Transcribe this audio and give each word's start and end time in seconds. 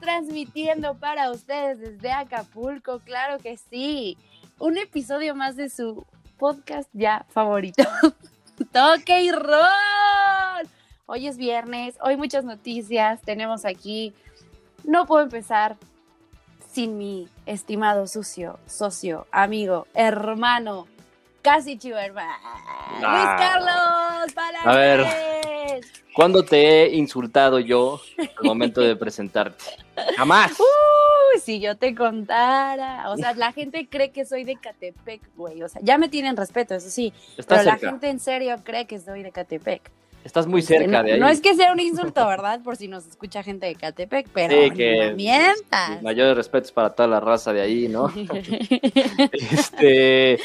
Transmitiendo 0.00 0.94
para 0.94 1.30
ustedes 1.30 1.78
desde 1.78 2.12
Acapulco, 2.12 3.00
claro 3.00 3.38
que 3.38 3.56
sí. 3.56 4.16
Un 4.58 4.78
episodio 4.78 5.34
más 5.34 5.56
de 5.56 5.68
su 5.70 6.04
podcast 6.38 6.88
ya 6.92 7.24
favorito. 7.30 7.82
Toque 8.72 9.22
y 9.22 9.32
roll. 9.32 10.68
Hoy 11.06 11.26
es 11.26 11.36
viernes, 11.36 11.96
hoy 12.00 12.16
muchas 12.16 12.44
noticias 12.44 13.20
tenemos 13.22 13.64
aquí. 13.64 14.14
No 14.84 15.06
puedo 15.06 15.22
empezar 15.24 15.76
sin 16.72 16.96
mi 16.96 17.28
estimado 17.46 18.06
sucio, 18.06 18.58
socio, 18.66 19.26
amigo, 19.30 19.86
hermano, 19.94 20.86
casi 21.42 21.76
chivo 21.76 21.98
hermano. 21.98 22.32
Luis 22.92 23.04
Ah. 23.04 23.36
Carlos, 23.38 24.32
para 24.32 24.60
A 24.62 24.74
ver. 24.74 25.00
¿Cuándo 26.14 26.44
te 26.44 26.82
he 26.84 26.94
insultado 26.94 27.58
yo 27.58 28.00
al 28.18 28.30
momento 28.44 28.80
de 28.80 28.96
presentarte? 28.96 29.64
Jamás. 30.16 30.52
Uy, 30.60 31.40
si 31.40 31.60
yo 31.60 31.76
te 31.76 31.94
contara. 31.94 33.10
O 33.10 33.16
sea, 33.16 33.34
la 33.34 33.52
gente 33.52 33.86
cree 33.88 34.10
que 34.10 34.24
soy 34.24 34.44
de 34.44 34.56
Catepec, 34.56 35.22
güey. 35.36 35.62
O 35.62 35.68
sea, 35.68 35.80
ya 35.84 35.98
me 35.98 36.08
tienen 36.08 36.36
respeto, 36.36 36.74
eso 36.74 36.90
sí. 36.90 37.12
Pero 37.36 37.62
la 37.62 37.72
cerca. 37.72 37.90
gente 37.90 38.08
en 38.08 38.20
serio 38.20 38.56
cree 38.62 38.86
que 38.86 38.98
soy 38.98 39.22
de 39.22 39.32
Catepec. 39.32 39.90
Estás 40.24 40.46
muy 40.46 40.62
cerca 40.62 40.86
no, 40.98 41.02
de 41.02 41.14
ahí. 41.14 41.18
no 41.20 41.26
es 41.28 41.40
que 41.40 41.56
sea 41.56 41.72
un 41.72 41.80
insulto, 41.80 42.24
¿verdad? 42.28 42.60
Por 42.62 42.76
si 42.76 42.86
nos 42.86 43.04
escucha 43.08 43.42
gente 43.42 43.66
de 43.66 43.74
Catepec, 43.74 44.28
pero 44.32 44.54
Sí, 44.62 44.70
que- 44.70 45.08
no 45.10 45.16
mientas. 45.16 46.00
Mayores 46.00 46.36
respetos 46.36 46.70
para 46.70 46.90
toda 46.90 47.08
la 47.08 47.18
raza 47.18 47.52
de 47.52 47.60
ahí, 47.60 47.88
¿no? 47.88 48.06
Este, 49.32 50.38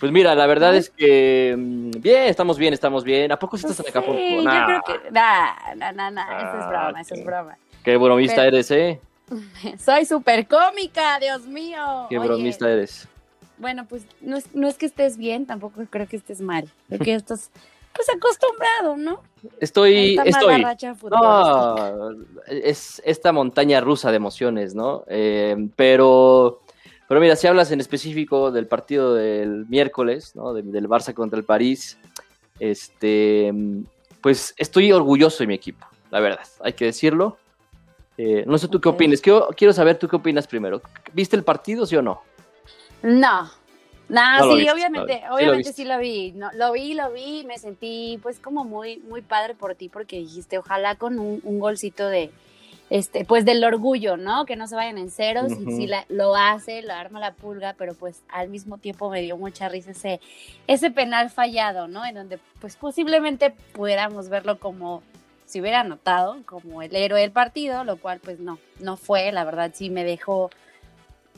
pues 0.00 0.10
mira, 0.10 0.34
la 0.34 0.46
verdad 0.46 0.74
es 0.74 0.90
que 0.90 1.54
mm, 1.56 1.90
bien, 2.00 2.24
estamos 2.24 2.58
bien, 2.58 2.74
estamos 2.74 3.04
bien. 3.04 3.30
¿A 3.30 3.38
poco 3.38 3.56
sí 3.56 3.66
estás 3.66 3.80
en 3.86 3.90
Acapulco? 3.90 4.18
Sí, 4.18 4.34
yo 4.36 4.42
Nah, 4.42 4.66
creo 4.66 4.82
que. 4.82 5.10
Nah, 5.10 5.74
nah, 5.76 5.92
nah, 5.92 6.10
nah, 6.10 6.38
eso 6.38 6.56
es 6.58 6.64
Ah, 6.64 6.68
broma, 6.68 7.00
eso 7.00 7.14
es 7.14 7.24
broma. 7.24 7.56
Qué 7.84 7.96
bromista 7.96 8.36
Pero- 8.36 8.48
eres, 8.56 8.70
¿eh? 8.72 9.00
Soy 9.78 10.04
súper 10.06 10.46
cómica, 10.48 11.18
Dios 11.20 11.46
mío. 11.46 12.06
Qué 12.08 12.18
Oye, 12.18 12.26
bromista 12.28 12.68
eres. 12.68 13.06
Bueno, 13.58 13.86
pues 13.88 14.04
no 14.22 14.36
es, 14.36 14.52
no 14.54 14.66
es 14.68 14.76
que 14.78 14.86
estés 14.86 15.16
bien, 15.18 15.46
tampoco 15.46 15.82
creo 15.90 16.08
que 16.08 16.16
estés 16.16 16.40
mal. 16.40 16.68
Creo 16.88 16.98
que 17.00 17.14
estás, 17.14 17.50
pues, 17.94 18.08
acostumbrado, 18.08 18.96
¿no? 18.96 19.20
Estoy, 19.60 20.16
Esta 20.18 20.22
estoy. 20.24 20.64
No, 21.10 22.10
es 22.46 23.02
esta 23.04 23.32
montaña 23.32 23.80
rusa 23.80 24.10
de 24.10 24.16
emociones, 24.16 24.74
¿no? 24.74 25.04
Eh, 25.08 25.68
pero, 25.76 26.62
pero 27.10 27.20
mira, 27.20 27.34
si 27.34 27.48
hablas 27.48 27.72
en 27.72 27.80
específico 27.80 28.52
del 28.52 28.68
partido 28.68 29.14
del 29.14 29.66
miércoles, 29.66 30.36
¿no? 30.36 30.54
Del, 30.54 30.70
del 30.70 30.88
Barça 30.88 31.12
contra 31.12 31.36
el 31.36 31.44
París, 31.44 31.98
este, 32.60 33.52
pues 34.20 34.54
estoy 34.56 34.92
orgulloso 34.92 35.42
de 35.42 35.48
mi 35.48 35.54
equipo, 35.54 35.84
la 36.12 36.20
verdad, 36.20 36.46
hay 36.60 36.74
que 36.74 36.84
decirlo. 36.84 37.36
Eh, 38.16 38.44
no 38.46 38.56
sé 38.58 38.68
tú 38.68 38.80
qué 38.80 38.90
opinas, 38.90 39.20
quiero, 39.20 39.48
quiero 39.56 39.72
saber 39.72 39.98
tú 39.98 40.06
qué 40.06 40.14
opinas 40.14 40.46
primero. 40.46 40.82
¿Viste 41.12 41.34
el 41.34 41.42
partido, 41.42 41.84
sí 41.84 41.96
o 41.96 42.02
no? 42.02 42.22
No. 43.02 43.50
No, 44.08 44.52
sí, 44.52 44.58
viste, 44.58 44.72
obviamente, 44.72 45.14
no, 45.14 45.18
sí 45.18 45.26
lo 45.26 45.34
obviamente 45.34 45.72
sí 45.72 45.84
lo 45.84 45.98
vi. 45.98 46.30
No, 46.36 46.52
lo 46.54 46.70
vi, 46.70 46.94
lo 46.94 47.10
vi, 47.10 47.42
me 47.44 47.58
sentí 47.58 48.20
pues 48.22 48.38
como 48.38 48.62
muy, 48.62 48.98
muy 48.98 49.22
padre 49.22 49.56
por 49.56 49.74
ti, 49.74 49.88
porque 49.88 50.18
dijiste, 50.18 50.58
ojalá 50.58 50.94
con 50.94 51.18
un, 51.18 51.40
un 51.42 51.58
golcito 51.58 52.06
de, 52.06 52.30
este, 52.90 53.24
pues 53.24 53.44
del 53.44 53.62
orgullo, 53.64 54.16
¿no? 54.16 54.44
Que 54.44 54.56
no 54.56 54.66
se 54.66 54.74
vayan 54.74 54.98
en 54.98 55.10
ceros, 55.10 55.52
y 55.80 55.86
la- 55.86 56.04
lo 56.08 56.34
hace, 56.34 56.82
lo 56.82 56.92
arma 56.92 57.20
la 57.20 57.32
pulga, 57.34 57.74
pero 57.78 57.94
pues 57.94 58.22
al 58.28 58.48
mismo 58.48 58.78
tiempo 58.78 59.08
me 59.10 59.22
dio 59.22 59.36
mucha 59.36 59.68
risa 59.68 59.92
ese, 59.92 60.20
ese 60.66 60.90
penal 60.90 61.30
fallado, 61.30 61.86
¿no? 61.88 62.04
En 62.04 62.16
donde 62.16 62.38
pues 62.60 62.76
posiblemente 62.76 63.50
pudiéramos 63.72 64.28
verlo 64.28 64.58
como 64.58 65.02
si 65.46 65.60
hubiera 65.60 65.80
anotado, 65.80 66.36
como 66.46 66.82
el 66.82 66.94
héroe 66.94 67.20
del 67.20 67.32
partido, 67.32 67.84
lo 67.84 67.96
cual 67.96 68.20
pues 68.20 68.38
no, 68.40 68.58
no 68.80 68.96
fue, 68.96 69.32
la 69.32 69.44
verdad 69.44 69.70
sí 69.74 69.88
me 69.90 70.04
dejó 70.04 70.50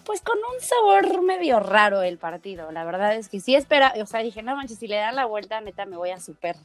pues 0.05 0.21
con 0.21 0.37
un 0.39 0.61
sabor 0.61 1.23
medio 1.23 1.61
raro 1.61 2.03
el 2.03 2.19
partido. 2.19 2.73
La 2.73 2.85
verdad 2.85 3.15
es 3.15 3.29
que 3.29 3.39
sí 3.41 3.55
espera, 3.55 3.95
o 4.03 4.07
sea, 4.07 4.21
dije, 4.21 4.43
no 4.43 4.57
manches, 4.57 4.79
si 4.79 4.89
le 4.89 4.97
dan 4.97 5.15
la 5.17 5.27
vuelta, 5.27 5.61
neta, 5.61 5.87
me 5.87 5.97
voy 5.97 6.11
a 6.11 6.19
súper 6.19 6.57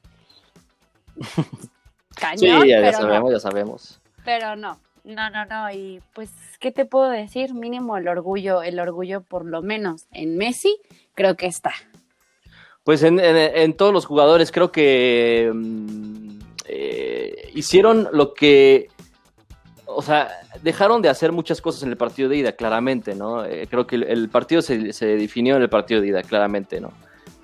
cañón, 2.15 2.61
Sí, 2.63 2.69
ya, 2.69 2.93
sabemos, 2.93 3.21
no, 3.23 3.31
ya 3.31 3.39
sabemos. 3.39 3.99
Pero 4.27 4.57
no. 4.57 4.77
No, 5.05 5.29
no, 5.29 5.45
no, 5.45 5.71
y 5.71 6.01
pues, 6.13 6.29
¿qué 6.59 6.73
te 6.73 6.83
puedo 6.83 7.09
decir? 7.09 7.53
Mínimo 7.53 7.95
el 7.95 8.09
orgullo, 8.09 8.61
el 8.61 8.77
orgullo 8.77 9.21
por 9.21 9.45
lo 9.45 9.61
menos 9.61 10.05
en 10.11 10.35
Messi, 10.35 10.75
creo 11.15 11.37
que 11.37 11.45
está. 11.45 11.71
Pues 12.83 13.03
en, 13.03 13.21
en- 13.21 13.73
todos 13.77 13.93
los 13.93 14.05
jugadores 14.05 14.51
creo 14.51 14.69
que 14.69 15.49
mm, 15.53 16.39
eh, 16.65 17.51
hicieron 17.55 18.09
lo 18.11 18.33
que, 18.33 18.89
o 19.85 20.01
sea, 20.01 20.27
dejaron 20.61 21.01
de 21.01 21.07
hacer 21.07 21.31
muchas 21.31 21.61
cosas 21.61 21.83
en 21.83 21.89
el 21.91 21.95
partido 21.95 22.27
de 22.27 22.35
ida, 22.35 22.51
claramente, 22.51 23.15
¿no? 23.15 23.45
Eh, 23.45 23.65
creo 23.69 23.87
que 23.87 23.95
el, 23.95 24.27
partido 24.27 24.61
se, 24.61 24.91
se 24.91 25.05
definió 25.05 25.55
en 25.55 25.61
el 25.61 25.69
partido 25.69 26.01
de 26.01 26.07
ida, 26.07 26.21
claramente, 26.21 26.81
¿no? 26.81 26.91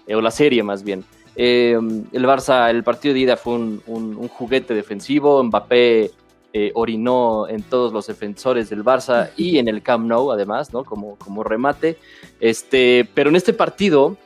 Eh, 0.05 0.15
o 0.15 0.21
la 0.21 0.31
serie 0.31 0.63
más 0.63 0.83
bien. 0.83 1.05
El 1.35 2.25
Barça, 2.25 2.69
el 2.69 2.83
partido 2.83 3.13
de 3.13 3.21
ida 3.21 3.37
fue 3.37 3.53
un, 3.53 3.81
un- 3.87 4.17
un 4.17 4.27
juguete 4.27 4.73
defensivo, 4.73 5.41
Mbappé 5.45 6.11
eh, 6.53 6.71
orinó 6.75 7.47
en 7.47 7.63
todos 7.63 7.91
los 7.91 8.05
defensores 8.07 8.69
del 8.69 8.83
Barça 8.83 9.31
y 9.35 9.57
en 9.57 9.67
el 9.67 9.81
Camp 9.81 10.05
Nou, 10.05 10.31
además, 10.31 10.71
¿no? 10.71 10.83
Como, 10.85 11.15
como 11.17 11.43
remate. 11.43 11.97
Este, 12.39 13.09
pero 13.13 13.29
en 13.31 13.35
este 13.35 13.53
partido, 13.53 14.17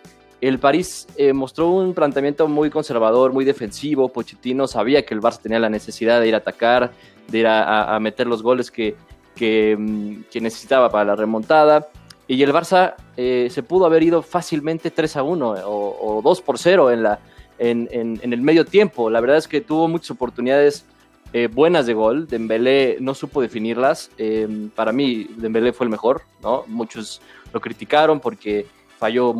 el 0.42 0.60
París 0.60 1.08
eh, 1.18 1.34
mostró 1.34 1.72
un 1.72 1.94
planteamiento 1.94 2.48
muy 2.48 2.70
conservador, 2.70 3.32
muy 3.34 3.46
defensivo. 3.46 4.10
Pochettino 4.10 4.68
sabía 4.68 5.06
que 5.06 5.14
el 5.14 5.22
Barça 5.22 5.40
tenía 5.42 5.60
la 5.60 5.70
necesidad 5.70 6.20
de 6.20 6.28
ir 6.28 6.36
a 6.36 6.40
atacar, 6.40 6.92
de 7.30 7.38
ir 7.40 7.48
a, 7.48 7.64
a- 7.64 7.96
a 7.96 8.00
meter 8.00 8.28
los 8.28 8.44
goles 8.44 8.70
que, 8.72 8.96
que, 9.36 9.76
mm, 9.80 10.24
que 10.32 10.42
necesitaba 10.42 10.90
para 10.90 11.06
la 11.06 11.16
remontada. 11.16 11.88
Y 12.28 12.44
el 12.44 12.52
Barça 12.52 12.96
eh, 13.16 13.48
se 13.50 13.64
pudo 13.64 13.86
haber 13.86 14.04
ido 14.04 14.22
fácilmente 14.22 14.92
3 14.92 15.16
a 15.16 15.24
1 15.24 15.50
o, 15.66 16.18
o 16.18 16.22
2 16.22 16.42
por 16.42 16.58
0 16.60 16.92
en, 16.92 17.04
la, 17.04 17.20
en, 17.58 17.88
en- 17.92 18.20
en 18.22 18.34
el 18.34 18.42
medio 18.42 18.66
tiempo. 18.66 19.10
La 19.10 19.22
verdad 19.22 19.38
es 19.38 19.48
que 19.48 19.62
tuvo 19.62 19.88
muchas 19.88 20.12
oportunidades 20.12 20.86
eh, 21.34 21.48
buenas 21.48 21.86
de 21.86 21.94
gol. 21.94 22.28
Dembélé 22.28 22.98
no 23.00 23.14
supo 23.14 23.42
definirlas. 23.42 24.10
Eh, 24.18 24.70
para 24.76 24.92
mí, 24.92 25.28
Dembélé 25.38 25.74
fue 25.74 25.86
el 25.86 25.90
mejor, 25.92 26.22
¿no? 26.42 26.64
Muchos 26.68 27.22
lo 27.54 27.60
criticaron 27.62 28.20
porque 28.20 28.66
falló 28.98 29.34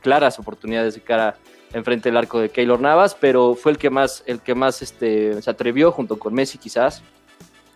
claras 0.00 0.38
oportunidades 0.38 0.94
de 0.94 1.00
cara 1.00 1.36
enfrente 1.72 2.08
del 2.08 2.16
arco 2.16 2.40
de 2.40 2.48
Keylor 2.48 2.80
Navas, 2.80 3.14
pero 3.14 3.54
fue 3.54 3.72
el 3.72 3.78
que 3.78 3.90
más, 3.90 4.22
el 4.26 4.40
que 4.40 4.54
más 4.54 4.80
este, 4.82 5.40
se 5.42 5.50
atrevió 5.50 5.92
junto 5.92 6.18
con 6.18 6.32
Messi 6.34 6.56
quizás 6.58 7.02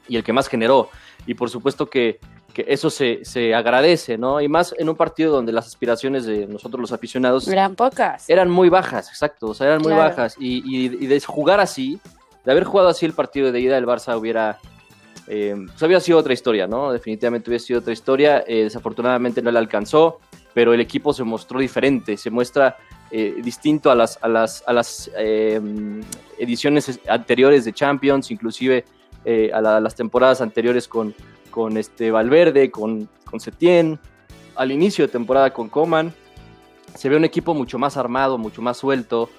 y 0.09 0.17
el 0.17 0.25
que 0.25 0.33
más 0.33 0.49
generó. 0.49 0.89
Y 1.27 1.35
por 1.35 1.51
supuesto 1.51 1.89
que, 1.91 2.19
que 2.55 2.65
eso 2.69 2.91
se, 2.91 3.25
se 3.25 3.55
agradece, 3.55 4.17
¿no? 4.19 4.41
Y 4.41 4.49
más 4.49 4.75
en 4.79 4.89
un 4.89 4.97
partido 4.97 5.33
donde 5.33 5.53
las 5.53 5.67
aspiraciones 5.67 6.25
de 6.25 6.47
nosotros 6.47 6.81
los 6.81 6.93
aficionados 6.93 7.47
Eran 7.49 7.75
pocas. 7.77 8.29
eran 8.29 8.51
muy 8.51 8.69
bajas, 8.71 9.09
exacto, 9.09 9.49
o 9.49 9.55
sea, 9.55 9.67
eran 9.69 9.83
muy 9.83 9.93
Claro. 9.93 10.09
bajas. 10.11 10.37
Y, 10.41 10.63
y- 10.67 11.05
y 11.05 11.07
de 11.07 11.21
jugar 11.21 11.61
así, 11.61 12.01
de 12.45 12.53
haber 12.53 12.65
jugado 12.65 12.89
así 12.89 13.07
el 13.07 13.13
partido 13.13 13.53
de 13.53 13.61
ida, 13.61 13.79
el 13.79 13.87
Barça 13.87 14.19
hubiera, 14.19 14.59
eh, 15.29 15.55
pues 15.67 15.83
hubiera 15.83 16.01
sido 16.01 16.19
otra 16.19 16.33
historia, 16.33 16.67
¿no? 16.67 16.93
Definitivamente 16.93 17.51
hubiera 17.51 17.65
sido 17.65 17.81
otra 17.81 17.93
historia. 17.93 18.45
Eh, 18.47 18.65
desafortunadamente 18.65 19.43
no 19.43 19.51
le 19.51 19.59
alcanzó, 19.59 20.21
pero 20.55 20.75
el 20.75 20.81
equipo 20.81 21.13
se 21.13 21.25
mostró 21.25 21.61
diferente, 21.61 22.17
se 22.17 22.31
muestra 22.31 22.77
eh, 23.11 23.37
distinto 23.43 23.91
a 23.91 23.95
las, 23.95 24.19
a 24.23 24.29
las, 24.29 24.65
a 24.67 24.73
las 24.73 25.11
eh, 25.17 25.61
ediciones 26.39 26.99
anteriores 27.09 27.65
de 27.65 27.73
Champions, 27.73 28.31
inclusive 28.31 28.85
eh, 29.25 29.51
a, 29.53 29.59
a 29.59 29.81
las 29.81 29.95
temporadas 29.95 30.41
anteriores 30.41 30.89
con, 30.89 31.15
con 31.51 31.77
este 31.77 32.11
Valverde, 32.11 32.71
con, 32.71 33.09
con 33.25 33.39
Setién, 33.39 33.99
al 34.57 34.73
inicio 34.73 35.07
de 35.07 35.13
temporada 35.13 35.53
con 35.53 35.69
Coman 35.69 36.13
se 36.95 37.09
ve 37.09 37.17
un 37.17 37.25
equipo 37.25 37.55
mucho 37.55 37.79
más 37.79 37.97
armado, 37.97 38.39
mucho 38.39 38.63
más 38.63 38.77
suelto. 38.77 39.31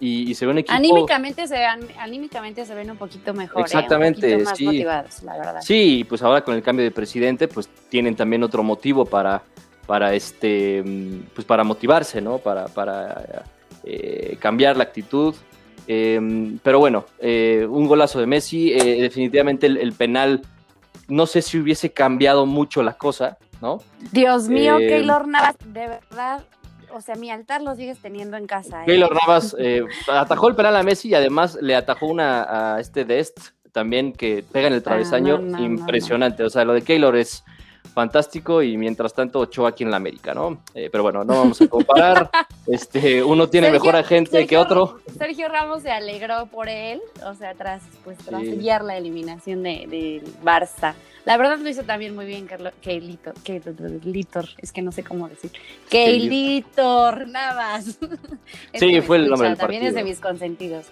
Eh, 0.00 0.04
y, 0.04 0.30
y 0.30 0.34
se 0.34 0.46
ve 0.46 0.52
un 0.52 0.58
equipo. 0.58 0.74
Anímicamente 0.74 1.46
se, 1.46 1.54
ven, 1.54 1.88
anímicamente 1.98 2.64
se 2.64 2.74
ven 2.74 2.90
un 2.90 2.96
poquito 2.96 3.32
mejor. 3.34 3.60
¿eh? 3.60 3.64
Exactamente, 3.64 4.26
Un 4.26 4.32
poquito 4.32 4.50
más 4.50 4.58
sí. 4.58 4.64
motivados, 4.66 5.22
la 5.22 5.36
verdad. 5.36 5.60
Sí, 5.62 6.04
pues 6.08 6.22
ahora 6.22 6.42
con 6.42 6.54
el 6.54 6.62
cambio 6.62 6.84
de 6.84 6.90
presidente, 6.90 7.48
pues 7.48 7.68
tienen 7.88 8.14
también 8.16 8.42
otro 8.42 8.62
motivo 8.62 9.04
para, 9.04 9.42
para 9.86 10.14
este, 10.14 10.82
mm, 10.84 11.28
pues 11.34 11.46
para 11.46 11.64
motivarse, 11.64 12.20
¿no? 12.20 12.38
Para, 12.38 12.66
para 12.68 13.44
eh, 13.84 14.36
cambiar 14.40 14.76
la 14.76 14.84
actitud. 14.84 15.34
Eh, 15.88 16.58
pero 16.62 16.80
bueno, 16.80 17.04
eh, 17.20 17.64
un 17.68 17.86
golazo 17.86 18.18
de 18.18 18.26
Messi, 18.26 18.72
eh, 18.72 19.00
definitivamente 19.02 19.66
el, 19.66 19.76
el 19.76 19.92
penal, 19.92 20.42
no 21.06 21.26
sé 21.26 21.42
si 21.42 21.58
hubiese 21.58 21.92
cambiado 21.92 22.44
mucho 22.44 22.82
la 22.82 22.94
cosa, 22.94 23.38
¿no? 23.62 23.80
Dios 24.10 24.48
mío, 24.48 24.78
Eh, 24.78 24.88
Keylor 24.88 25.28
Navas, 25.28 25.54
de 25.64 25.86
verdad. 25.86 26.44
O 26.96 27.00
sea, 27.02 27.14
mi 27.14 27.30
altar 27.30 27.60
lo 27.60 27.74
sigues 27.74 27.98
teniendo 27.98 28.38
en 28.38 28.46
casa. 28.46 28.82
¿eh? 28.82 28.86
Keylor 28.86 29.14
Navas 29.14 29.54
eh, 29.58 29.84
atajó 30.08 30.48
el 30.48 30.54
penal 30.54 30.76
a 30.76 30.82
Messi 30.82 31.10
y 31.10 31.14
además 31.14 31.58
le 31.60 31.76
atajó 31.76 32.06
una 32.06 32.76
a 32.76 32.80
este 32.80 33.04
Dest 33.04 33.38
también 33.72 34.14
que 34.14 34.42
pega 34.50 34.68
en 34.68 34.72
el 34.72 34.82
travesaño. 34.82 35.38
no, 35.38 35.58
no, 35.58 35.62
Impresionante. 35.62 36.42
O 36.42 36.48
sea, 36.48 36.64
lo 36.64 36.72
de 36.72 36.80
Keylor 36.80 37.14
es 37.14 37.44
fantástico 37.86 38.62
y 38.62 38.76
mientras 38.76 39.14
tanto 39.14 39.40
Ochoa 39.40 39.70
aquí 39.70 39.84
en 39.84 39.90
la 39.90 39.96
América, 39.96 40.34
¿no? 40.34 40.58
Eh, 40.74 40.88
pero 40.90 41.02
bueno, 41.02 41.24
no 41.24 41.34
vamos 41.34 41.60
a 41.60 41.68
comparar. 41.68 42.30
este, 42.66 43.22
uno 43.24 43.48
tiene 43.48 43.68
Sergio- 43.68 43.80
mejor 43.80 43.96
agente 43.96 44.30
Sergio- 44.32 44.46
que 44.48 44.56
otro. 44.58 45.00
Sergio 45.18 45.48
Ramos 45.48 45.82
se 45.82 45.90
alegró 45.90 46.46
por 46.46 46.68
él, 46.68 47.00
o 47.24 47.34
sea, 47.34 47.54
tras, 47.54 47.82
pues, 48.04 48.18
tras 48.18 48.42
Sí. 48.42 48.50
sellar 48.56 48.84
la 48.84 48.96
eliminación 48.96 49.62
de- 49.62 49.86
del 49.88 50.24
Barça. 50.44 50.94
La 51.24 51.36
verdad 51.36 51.58
lo 51.58 51.68
hizo 51.68 51.82
también 51.82 52.14
muy 52.14 52.24
bien 52.26 52.46
Carlo- 52.46 52.70
Keylito, 52.80 53.32
Keylito, 53.42 54.40
es 54.58 54.70
que 54.72 54.80
no 54.82 54.92
sé 54.92 55.02
cómo 55.02 55.28
decir. 55.28 55.50
Keylito 55.88 57.12
Navas. 57.26 57.98
Sí, 58.74 58.92
me 58.92 59.02
fue 59.02 59.16
el 59.16 59.28
nombre 59.28 59.48
del 59.48 59.58
También 59.58 59.82
es 59.82 59.94
de 59.94 60.00
partido. 60.00 60.08
mis 60.14 60.20
consentidos. 60.20 60.86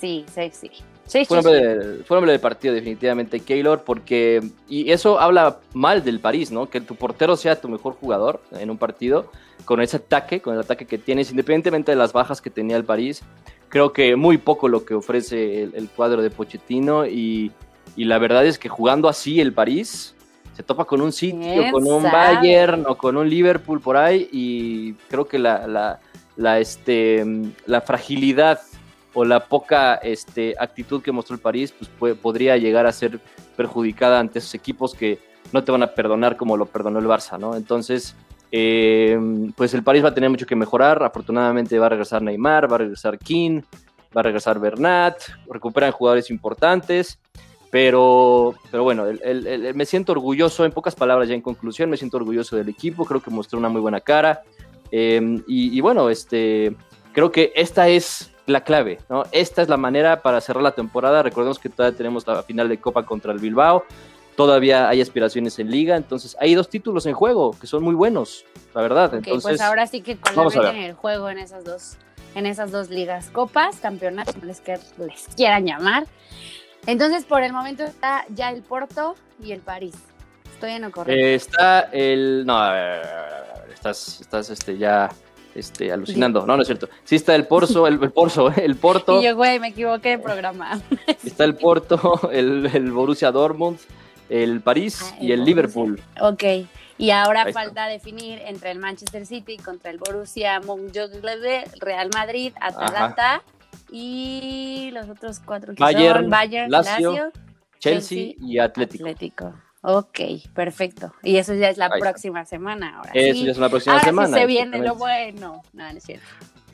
Sí, 0.00 0.24
sí, 0.32 0.50
sí. 0.52 0.70
Sí, 1.10 1.24
Fue 1.24 1.42
sí, 1.42 1.44
nombre, 1.44 1.58
sí. 1.58 1.66
del, 1.66 2.04
fue 2.04 2.16
nombre 2.18 2.30
del 2.30 2.40
partido, 2.40 2.72
definitivamente, 2.72 3.40
Keylor, 3.40 3.82
porque. 3.82 4.40
Y 4.68 4.92
eso 4.92 5.18
habla 5.18 5.58
mal 5.74 6.04
del 6.04 6.20
París, 6.20 6.52
¿no? 6.52 6.70
Que 6.70 6.80
tu 6.80 6.94
portero 6.94 7.36
sea 7.36 7.60
tu 7.60 7.68
mejor 7.68 7.94
jugador 7.94 8.40
en 8.52 8.70
un 8.70 8.78
partido, 8.78 9.28
con 9.64 9.80
ese 9.80 9.96
ataque, 9.96 10.40
con 10.40 10.54
el 10.54 10.60
ataque 10.60 10.86
que 10.86 10.98
tienes, 10.98 11.32
independientemente 11.32 11.90
de 11.90 11.96
las 11.96 12.12
bajas 12.12 12.40
que 12.40 12.48
tenía 12.48 12.76
el 12.76 12.84
París. 12.84 13.24
Creo 13.68 13.92
que 13.92 14.14
muy 14.14 14.38
poco 14.38 14.68
lo 14.68 14.84
que 14.84 14.94
ofrece 14.94 15.64
el, 15.64 15.74
el 15.74 15.88
cuadro 15.88 16.22
de 16.22 16.30
Pochettino, 16.30 17.04
y, 17.04 17.50
y 17.96 18.04
la 18.04 18.18
verdad 18.18 18.46
es 18.46 18.56
que 18.56 18.68
jugando 18.68 19.08
así 19.08 19.40
el 19.40 19.52
París 19.52 20.14
se 20.56 20.62
topa 20.62 20.84
con 20.84 21.00
un 21.00 21.10
City 21.10 21.38
o 21.38 21.54
¿Quién 21.54 21.72
con 21.72 21.86
un? 21.88 22.04
Bayern 22.04 22.84
o 22.86 22.96
con 22.96 23.16
un 23.16 23.28
Liverpool 23.28 23.80
por 23.80 23.96
ahí, 23.96 24.28
y 24.30 24.92
creo 25.08 25.26
que 25.26 25.40
la, 25.40 25.66
la, 25.66 25.98
la, 26.36 26.60
este, 26.60 27.24
la 27.66 27.80
fragilidad 27.80 28.60
o 29.14 29.24
la 29.24 29.46
poca 29.46 29.94
este, 29.96 30.54
actitud 30.58 31.02
que 31.02 31.12
mostró 31.12 31.34
el 31.34 31.42
París, 31.42 31.74
pues 31.98 32.16
podría 32.16 32.56
llegar 32.56 32.86
a 32.86 32.92
ser 32.92 33.20
perjudicada 33.56 34.20
ante 34.20 34.38
esos 34.38 34.54
equipos 34.54 34.94
que 34.94 35.18
no 35.52 35.64
te 35.64 35.72
van 35.72 35.82
a 35.82 35.88
perdonar 35.88 36.36
como 36.36 36.56
lo 36.56 36.66
perdonó 36.66 36.98
el 36.98 37.06
Barça, 37.06 37.38
¿no? 37.38 37.56
Entonces, 37.56 38.14
eh, 38.52 39.18
pues 39.56 39.74
el 39.74 39.82
París 39.82 40.04
va 40.04 40.08
a 40.08 40.14
tener 40.14 40.30
mucho 40.30 40.46
que 40.46 40.56
mejorar. 40.56 41.02
Afortunadamente 41.02 41.78
va 41.78 41.86
a 41.86 41.90
regresar 41.90 42.22
Neymar, 42.22 42.70
va 42.70 42.76
a 42.76 42.78
regresar 42.78 43.18
King, 43.18 43.62
va 44.16 44.20
a 44.20 44.22
regresar 44.22 44.58
Bernat, 44.60 45.16
recuperan 45.50 45.92
jugadores 45.92 46.30
importantes. 46.30 47.18
Pero, 47.70 48.54
pero 48.70 48.82
bueno, 48.82 49.04
me 49.74 49.86
siento 49.86 50.10
orgulloso, 50.10 50.64
en 50.64 50.72
pocas 50.72 50.96
palabras 50.96 51.28
ya 51.28 51.36
en 51.36 51.40
conclusión, 51.40 51.88
me 51.88 51.96
siento 51.96 52.16
orgulloso 52.16 52.56
del 52.56 52.68
equipo, 52.68 53.04
creo 53.04 53.22
que 53.22 53.30
mostró 53.30 53.60
una 53.60 53.68
muy 53.68 53.80
buena 53.80 54.00
cara. 54.00 54.42
Eh, 54.90 55.40
y, 55.46 55.78
y 55.78 55.80
bueno, 55.80 56.10
este, 56.10 56.74
creo 57.12 57.30
que 57.30 57.52
esta 57.54 57.88
es 57.88 58.32
la 58.50 58.62
clave, 58.62 58.98
¿no? 59.08 59.24
Esta 59.32 59.62
es 59.62 59.68
la 59.68 59.76
manera 59.76 60.20
para 60.22 60.40
cerrar 60.40 60.62
la 60.62 60.72
temporada. 60.72 61.22
Recordemos 61.22 61.58
que 61.58 61.68
todavía 61.68 61.96
tenemos 61.96 62.26
la 62.26 62.42
final 62.42 62.68
de 62.68 62.78
Copa 62.78 63.04
contra 63.06 63.32
el 63.32 63.38
Bilbao, 63.38 63.84
todavía 64.36 64.88
hay 64.88 65.00
aspiraciones 65.00 65.58
en 65.58 65.70
Liga, 65.70 65.96
entonces 65.96 66.36
hay 66.40 66.54
dos 66.54 66.68
títulos 66.68 67.06
en 67.06 67.14
juego 67.14 67.56
que 67.60 67.66
son 67.66 67.82
muy 67.82 67.94
buenos, 67.94 68.44
la 68.74 68.82
verdad. 68.82 69.06
Ok, 69.06 69.14
entonces, 69.14 69.42
pues 69.42 69.60
ahora 69.60 69.86
sí 69.86 70.02
que 70.02 70.16
colaboren 70.16 70.76
en 70.76 70.82
el 70.84 70.92
juego 70.94 71.28
en 71.30 71.38
esas 71.38 71.64
dos, 71.64 71.96
en 72.34 72.46
esas 72.46 72.70
dos 72.70 72.90
ligas, 72.90 73.30
copas, 73.30 73.76
campeonatos, 73.76 74.42
les, 74.42 74.60
que- 74.60 74.78
les 74.98 75.26
quieran 75.36 75.66
llamar. 75.66 76.06
Entonces, 76.86 77.24
por 77.24 77.42
el 77.42 77.52
momento 77.52 77.84
está 77.84 78.24
ya 78.34 78.50
el 78.50 78.62
Porto 78.62 79.14
y 79.42 79.52
el 79.52 79.60
París. 79.60 79.94
Estoy 80.54 80.72
en 80.72 80.82
lo 80.82 80.90
correcto. 80.90 81.18
eh, 81.20 81.34
está 81.34 81.80
el. 81.92 82.44
No, 82.46 82.56
a 82.58 82.72
ver, 82.72 82.82
a 82.82 82.96
ver, 82.96 83.06
a 83.06 83.22
ver, 83.24 83.50
a 83.56 83.60
ver, 83.62 83.70
estás, 83.72 84.20
estás 84.20 84.50
este, 84.50 84.76
ya 84.78 85.08
este, 85.54 85.90
alucinando. 85.92 86.46
No, 86.46 86.56
no 86.56 86.62
es 86.62 86.68
cierto. 86.68 86.88
Sí 87.04 87.16
está 87.16 87.34
el 87.34 87.46
Porso, 87.46 87.86
el, 87.86 88.02
el 88.02 88.10
Porso, 88.12 88.50
el 88.50 88.76
Porto. 88.76 89.18
y 89.20 89.24
yo, 89.24 89.36
güey, 89.36 89.58
me 89.58 89.68
equivoqué 89.68 90.10
de 90.10 90.18
programa. 90.18 90.80
Está 91.24 91.44
el 91.44 91.56
Porto, 91.56 92.30
el, 92.32 92.66
el 92.72 92.92
Borussia 92.92 93.30
Dortmund, 93.32 93.78
el 94.28 94.60
París 94.60 95.00
Ah, 95.02 95.16
y 95.20 95.32
el 95.32 95.40
Borussia. 95.40 95.44
Liverpool. 95.44 96.00
ok. 96.20 96.44
Y 96.98 97.10
ahora 97.12 97.42
Ahí 97.44 97.48
está. 97.48 97.62
falta 97.62 97.86
definir 97.86 98.40
entre 98.44 98.70
el 98.72 98.78
Manchester 98.78 99.24
City 99.24 99.56
contra 99.56 99.90
el 99.90 99.96
Borussia 99.96 100.60
Mönchengladbach, 100.60 101.72
Real 101.80 102.10
Madrid, 102.12 102.52
Atalanta 102.60 103.42
y 103.90 104.90
los 104.92 105.08
otros 105.08 105.40
cuatro 105.40 105.74
que 105.74 105.82
Bayern, 105.82 106.20
son 106.22 106.30
Bayern, 106.30 106.70
Lazio, 106.70 107.12
Lazio, 107.12 107.32
Chelsea, 107.78 108.34
y 108.38 108.58
Atlético. 108.58 109.04
Atlético. 109.04 109.54
Ok, 109.82 110.20
perfecto. 110.54 111.12
Y 111.22 111.36
eso 111.36 111.54
ya 111.54 111.70
es 111.70 111.78
la 111.78 111.86
Ahí 111.86 111.92
está. 111.94 112.10
próxima 112.10 112.44
semana 112.44 112.98
ahora. 112.98 113.10
Eso 113.14 113.38
sí. 113.38 113.44
ya 113.46 113.52
es 113.52 113.58
la 113.58 113.68
próxima 113.68 113.94
ahora 113.94 114.04
semana. 114.04 114.36
sí 114.36 114.40
se 114.40 114.46
viene 114.46 114.78
lo 114.78 114.94
bueno. 114.94 115.62
No, 115.72 115.90
no 115.90 115.96
es 115.98 116.04
cierto. 116.04 116.26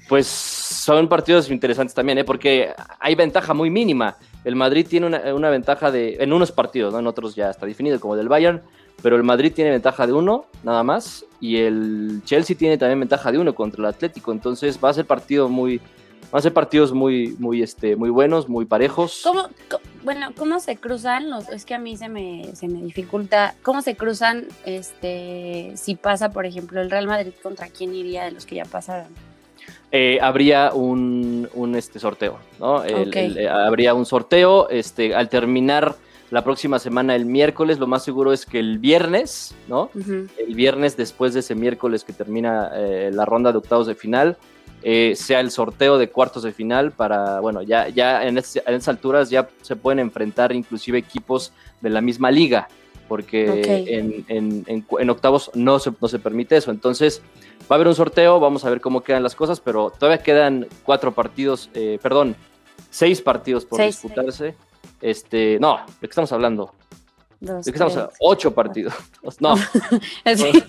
Pues 0.08 0.26
son 0.26 1.08
partidos 1.08 1.50
interesantes 1.50 1.94
también, 1.94 2.18
¿eh? 2.18 2.24
porque 2.24 2.72
hay 3.00 3.14
ventaja 3.14 3.54
muy 3.54 3.70
mínima. 3.70 4.16
El 4.44 4.54
Madrid 4.54 4.86
tiene 4.88 5.06
una, 5.06 5.34
una 5.34 5.50
ventaja 5.50 5.90
de, 5.90 6.16
en 6.20 6.32
unos 6.32 6.52
partidos, 6.52 6.92
¿no? 6.92 7.00
en 7.00 7.06
otros 7.08 7.34
ya 7.34 7.50
está 7.50 7.66
definido, 7.66 7.98
como 7.98 8.14
del 8.14 8.28
Bayern, 8.28 8.62
pero 9.02 9.16
el 9.16 9.24
Madrid 9.24 9.52
tiene 9.52 9.72
ventaja 9.72 10.06
de 10.06 10.12
uno, 10.12 10.46
nada 10.62 10.84
más, 10.84 11.24
y 11.40 11.56
el 11.56 12.22
Chelsea 12.24 12.56
tiene 12.56 12.78
también 12.78 13.00
ventaja 13.00 13.32
de 13.32 13.38
uno 13.38 13.52
contra 13.54 13.80
el 13.80 13.86
Atlético, 13.86 14.30
entonces 14.30 14.78
va 14.82 14.90
a 14.90 14.94
ser 14.94 15.06
partido 15.06 15.48
muy, 15.48 15.80
van 16.30 16.38
a 16.38 16.42
ser 16.42 16.52
partidos 16.52 16.92
muy, 16.92 17.36
muy, 17.38 17.62
este, 17.62 17.96
muy 17.96 18.10
buenos, 18.10 18.48
muy 18.48 18.64
parejos. 18.64 19.20
¿Cómo, 19.22 19.48
bueno, 20.04 20.28
¿cómo 20.36 20.60
se 20.60 20.76
cruzan 20.76 21.30
los? 21.30 21.48
Es 21.48 21.64
que 21.64 21.74
a 21.74 21.78
mí 21.78 21.96
se 21.96 22.08
me, 22.08 22.54
se 22.54 22.68
me 22.68 22.82
dificulta. 22.82 23.54
¿Cómo 23.62 23.82
se 23.82 23.96
cruzan 23.96 24.46
este 24.64 25.72
si 25.76 25.94
pasa, 25.94 26.30
por 26.30 26.46
ejemplo, 26.46 26.80
el 26.80 26.90
Real 26.90 27.06
Madrid 27.06 27.32
contra 27.42 27.68
quién 27.68 27.94
iría 27.94 28.24
de 28.24 28.32
los 28.32 28.46
que 28.46 28.56
ya 28.56 28.64
pasaron? 28.64 29.08
eh, 29.92 30.18
habría 30.20 30.72
un, 30.74 31.48
un, 31.54 31.74
este, 31.76 31.98
sorteo, 31.98 32.38
¿no? 32.58 32.82
El- 32.84 33.08
Ok. 33.08 33.16
el- 33.16 33.38
eh, 33.38 33.48
habría 33.48 33.94
un 33.94 34.04
sorteo, 34.04 34.68
este, 34.68 35.14
al 35.14 35.28
terminar 35.28 35.94
la 36.30 36.42
próxima 36.44 36.78
semana 36.80 37.14
el 37.14 37.24
miércoles, 37.24 37.78
lo 37.78 37.86
más 37.86 38.04
seguro 38.04 38.32
es 38.32 38.44
que 38.46 38.58
el 38.58 38.78
viernes, 38.78 39.54
¿no? 39.68 39.90
El 39.94 40.54
viernes, 40.54 40.96
después 40.96 41.34
de 41.34 41.40
ese 41.40 41.54
miércoles 41.54 42.02
que 42.04 42.12
termina 42.12 42.70
eh, 42.74 43.10
la 43.12 43.24
ronda 43.24 43.52
de 43.52 43.58
octavos 43.58 43.86
de 43.86 43.94
final, 43.94 44.36
eh, 44.88 45.14
sea 45.16 45.40
el 45.40 45.50
sorteo 45.50 45.98
de 45.98 46.10
cuartos 46.10 46.44
de 46.44 46.52
final 46.52 46.92
para, 46.92 47.40
bueno, 47.40 47.60
ya, 47.60 47.88
ya 47.88 48.24
en, 48.24 48.38
es- 48.38 48.54
en 48.54 48.74
esas 48.74 48.86
alturas 48.86 49.30
ya 49.30 49.48
se 49.60 49.74
pueden 49.74 49.98
enfrentar 49.98 50.52
inclusive 50.52 50.96
equipos 50.96 51.52
de 51.80 51.90
la 51.90 52.00
misma 52.00 52.30
liga, 52.30 52.68
porque 53.08 53.84
en, 53.88 54.24
en- 54.28 54.64
en 54.68 54.80
cu- 54.82 55.00
en 55.00 55.10
octavos 55.10 55.50
no 55.54 55.80
se, 55.80 55.90
no 56.00 56.06
se 56.06 56.20
permite 56.20 56.56
eso. 56.56 56.70
Entonces, 56.70 57.20
va 57.62 57.66
a 57.70 57.74
haber 57.74 57.88
un 57.88 57.96
sorteo, 57.96 58.38
vamos 58.38 58.64
a 58.64 58.70
ver 58.70 58.80
cómo 58.80 59.02
quedan 59.02 59.24
las 59.24 59.34
cosas, 59.34 59.58
pero 59.58 59.90
todavía 59.90 60.22
quedan 60.22 60.68
cuatro 60.84 61.10
partidos, 61.12 61.68
eh, 61.74 61.98
perdón, 62.00 62.36
seis 62.88 63.20
partidos 63.20 63.64
por 63.64 63.78
Seis. 63.80 64.00
disputarse. 64.00 64.54
Este, 65.02 65.58
no, 65.60 65.78
¿de 65.78 66.00
qué 66.00 66.06
estamos 66.06 66.30
hablando? 66.30 66.72
Dos, 67.46 67.64
¿De 67.64 67.72
qué 67.72 67.78
estamos? 67.84 68.10
Ocho 68.20 68.52
partidos. 68.52 68.94
No, 69.40 69.56
Sí. 70.36 70.64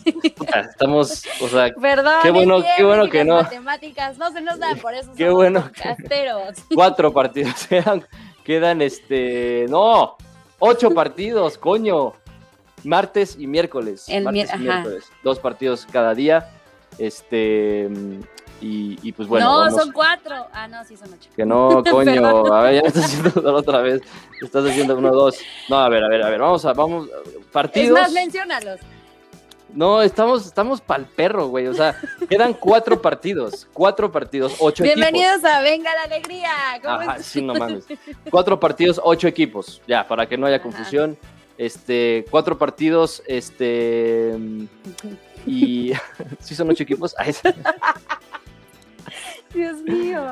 estamos, 0.69 1.23
o 1.41 1.47
sea, 1.47 1.69
Perdón. 1.81 2.13
Qué 2.23 2.31
bueno- 2.31 2.63
qué 2.75 2.83
bueno 2.83 3.09
que 3.09 3.23
no. 3.25 3.35
Matemáticas 3.35 4.17
no 4.17 4.31
se 4.31 4.41
nos 4.41 4.59
dan, 4.59 4.77
por 4.79 4.93
eso 4.93 5.11
Qué 5.17 5.29
bueno 5.29 5.63
que- 5.73 5.81
podcasteros. 5.83 6.57
cuatro 6.73 7.11
partidos. 7.13 7.65
Quedan, 7.67 8.05
quedan 8.43 8.81
este, 8.81 9.65
no, 9.69 10.15
ocho 10.59 10.91
partidos, 10.91 11.57
coño. 11.57 12.13
Martes 12.83 13.35
y 13.39 13.47
miércoles. 13.47 14.05
El 14.07 14.23
martes 14.23 14.49
mier- 14.51 14.55
y 14.55 14.63
miércoles. 14.63 15.03
Dos 15.23 15.39
partidos 15.39 15.87
cada 15.91 16.13
día. 16.13 16.49
Este, 16.99 17.89
y, 18.61 18.97
y 19.07 19.11
pues 19.11 19.27
bueno, 19.27 19.45
no, 19.45 19.59
vamos- 19.59 19.75
son 19.81 19.91
cuatro. 19.91 20.47
Ah, 20.51 20.67
no, 20.67 20.83
sí 20.85 20.97
son 20.97 21.13
ocho. 21.13 21.29
que 21.35 21.45
no, 21.45 21.83
coño. 21.89 22.53
A 22.53 22.61
ver, 22.63 22.75
ya 22.75 22.81
me 22.81 22.87
estás 22.87 23.05
haciendo 23.05 23.55
otra 23.55 23.81
vez. 23.81 24.01
Estás 24.41 24.65
haciendo 24.65 24.97
uno, 24.97 25.11
dos. 25.11 25.37
No, 25.69 25.77
a 25.79 25.89
ver, 25.89 26.03
a 26.03 26.07
ver, 26.09 26.23
a 26.23 26.29
ver. 26.29 26.39
Vamos 26.39 26.65
a, 26.65 26.73
vamos. 26.73 27.07
Es 27.07 27.45
Partidos. 27.51 27.99
más, 27.99 28.11
menciónalos. 28.11 28.79
No, 29.73 30.01
estamos, 30.01 30.45
estamos 30.45 30.79
pa'l 30.81 31.05
perro, 31.05 31.47
güey. 31.49 31.67
O 31.67 31.73
sea, 31.73 31.95
quedan 32.29 32.53
cuatro 32.53 33.01
partidos. 33.01 33.67
Cuatro 33.73 34.11
partidos, 34.11 34.55
ocho 34.59 34.83
equipos. 34.83 35.01
Bienvenidos 35.01 35.43
a 35.43 35.61
Venga 35.61 35.93
la 35.93 36.03
Alegría. 36.03 36.49
¿Cómo 36.81 36.95
Ajá, 36.95 37.19
sí, 37.19 37.41
no 37.41 37.53
mames. 37.53 37.85
Cuatro 38.31 38.59
partidos, 38.59 38.99
ocho 39.03 39.27
equipos. 39.27 39.81
Ya, 39.87 40.07
para 40.07 40.25
que 40.27 40.37
no 40.37 40.47
haya 40.47 40.55
Ajá. 40.55 40.63
confusión. 40.63 41.17
Este, 41.57 42.25
cuatro 42.31 42.57
partidos, 42.57 43.21
este. 43.27 44.35
Y. 45.45 45.91
¿Sí 46.39 46.55
son 46.55 46.69
ocho 46.69 46.83
equipos? 46.83 47.13
Dios 49.57 49.81
mío. 49.83 50.23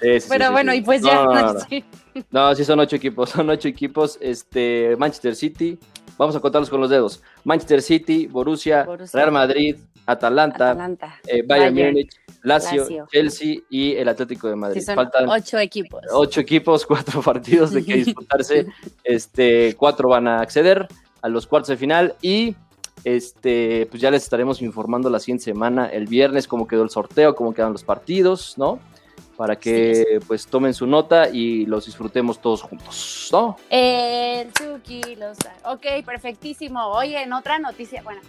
sí, 0.00 0.20
sí, 0.20 0.26
Pero 0.30 0.46
sí, 0.46 0.52
bueno, 0.52 0.72
y 0.74 0.80
pues 0.80 1.02
ya. 1.02 1.14
no, 1.24 1.34
no, 1.34 1.52
no. 1.54 1.60
sí. 1.60 1.84
No, 2.30 2.54
sí 2.54 2.64
son 2.64 2.80
ocho 2.80 2.96
equipos. 2.96 3.30
Son 3.30 3.48
ocho 3.50 3.68
equipos. 3.68 4.18
Este, 4.20 4.96
Manchester 4.96 5.34
City. 5.36 5.78
Vamos 6.16 6.34
a 6.34 6.40
contarlos 6.40 6.68
con 6.70 6.80
los 6.80 6.90
dedos. 6.90 7.22
Manchester 7.44 7.80
City, 7.82 8.26
Borussia, 8.26 8.82
Borussia. 8.84 9.20
Real 9.20 9.30
Madrid, 9.32 9.76
Atalanta, 10.06 10.70
Atalanta. 10.70 11.20
eh, 11.28 11.42
Bayern, 11.46 11.74
Bayern. 11.76 11.92
Múnich, 11.94 12.10
Lazio, 12.42 12.82
Lazio. 12.82 13.06
Chelsea 13.12 13.58
y 13.70 13.92
el 13.94 14.08
Atlético 14.08 14.48
de 14.48 14.56
Madrid. 14.56 14.80
Son 14.82 14.96
Faltan 14.96 15.28
ocho 15.28 15.58
equipos. 15.58 16.00
ocho 16.12 16.40
equipos, 16.40 16.84
cuatro 16.86 17.22
partidos 17.22 17.70
de 17.72 17.84
que 17.84 17.94
disputarse. 17.98 18.66
Este, 19.04 19.76
cuatro 19.76 20.08
van 20.08 20.26
a 20.26 20.40
acceder 20.40 20.88
a 21.22 21.28
los 21.28 21.46
cuartos 21.46 21.68
de 21.68 21.76
final 21.76 22.16
y 22.20 22.56
este, 23.04 23.86
pues 23.90 24.02
ya 24.02 24.10
les 24.10 24.22
estaremos 24.22 24.62
informando 24.62 25.10
la 25.10 25.20
siguiente 25.20 25.44
semana, 25.44 25.86
el 25.86 26.06
viernes, 26.06 26.48
cómo 26.48 26.66
quedó 26.66 26.82
el 26.82 26.90
sorteo, 26.90 27.34
cómo 27.34 27.54
quedan 27.54 27.72
los 27.72 27.84
partidos, 27.84 28.56
¿no? 28.56 28.78
para 29.38 29.54
que 29.54 30.18
pues 30.26 30.48
tomen 30.48 30.74
su 30.74 30.84
nota 30.88 31.28
y 31.28 31.64
los 31.64 31.86
disfrutemos 31.86 32.40
todos 32.40 32.60
juntos, 32.60 33.28
¿no? 33.30 33.56
El 33.70 34.52
Chucky 34.52 35.14
los... 35.14 35.38
Ok, 35.64 36.04
perfectísimo. 36.04 36.84
Oye, 36.88 37.22
en 37.22 37.32
otra 37.32 37.60
noticia, 37.60 38.02
bueno, 38.02 38.20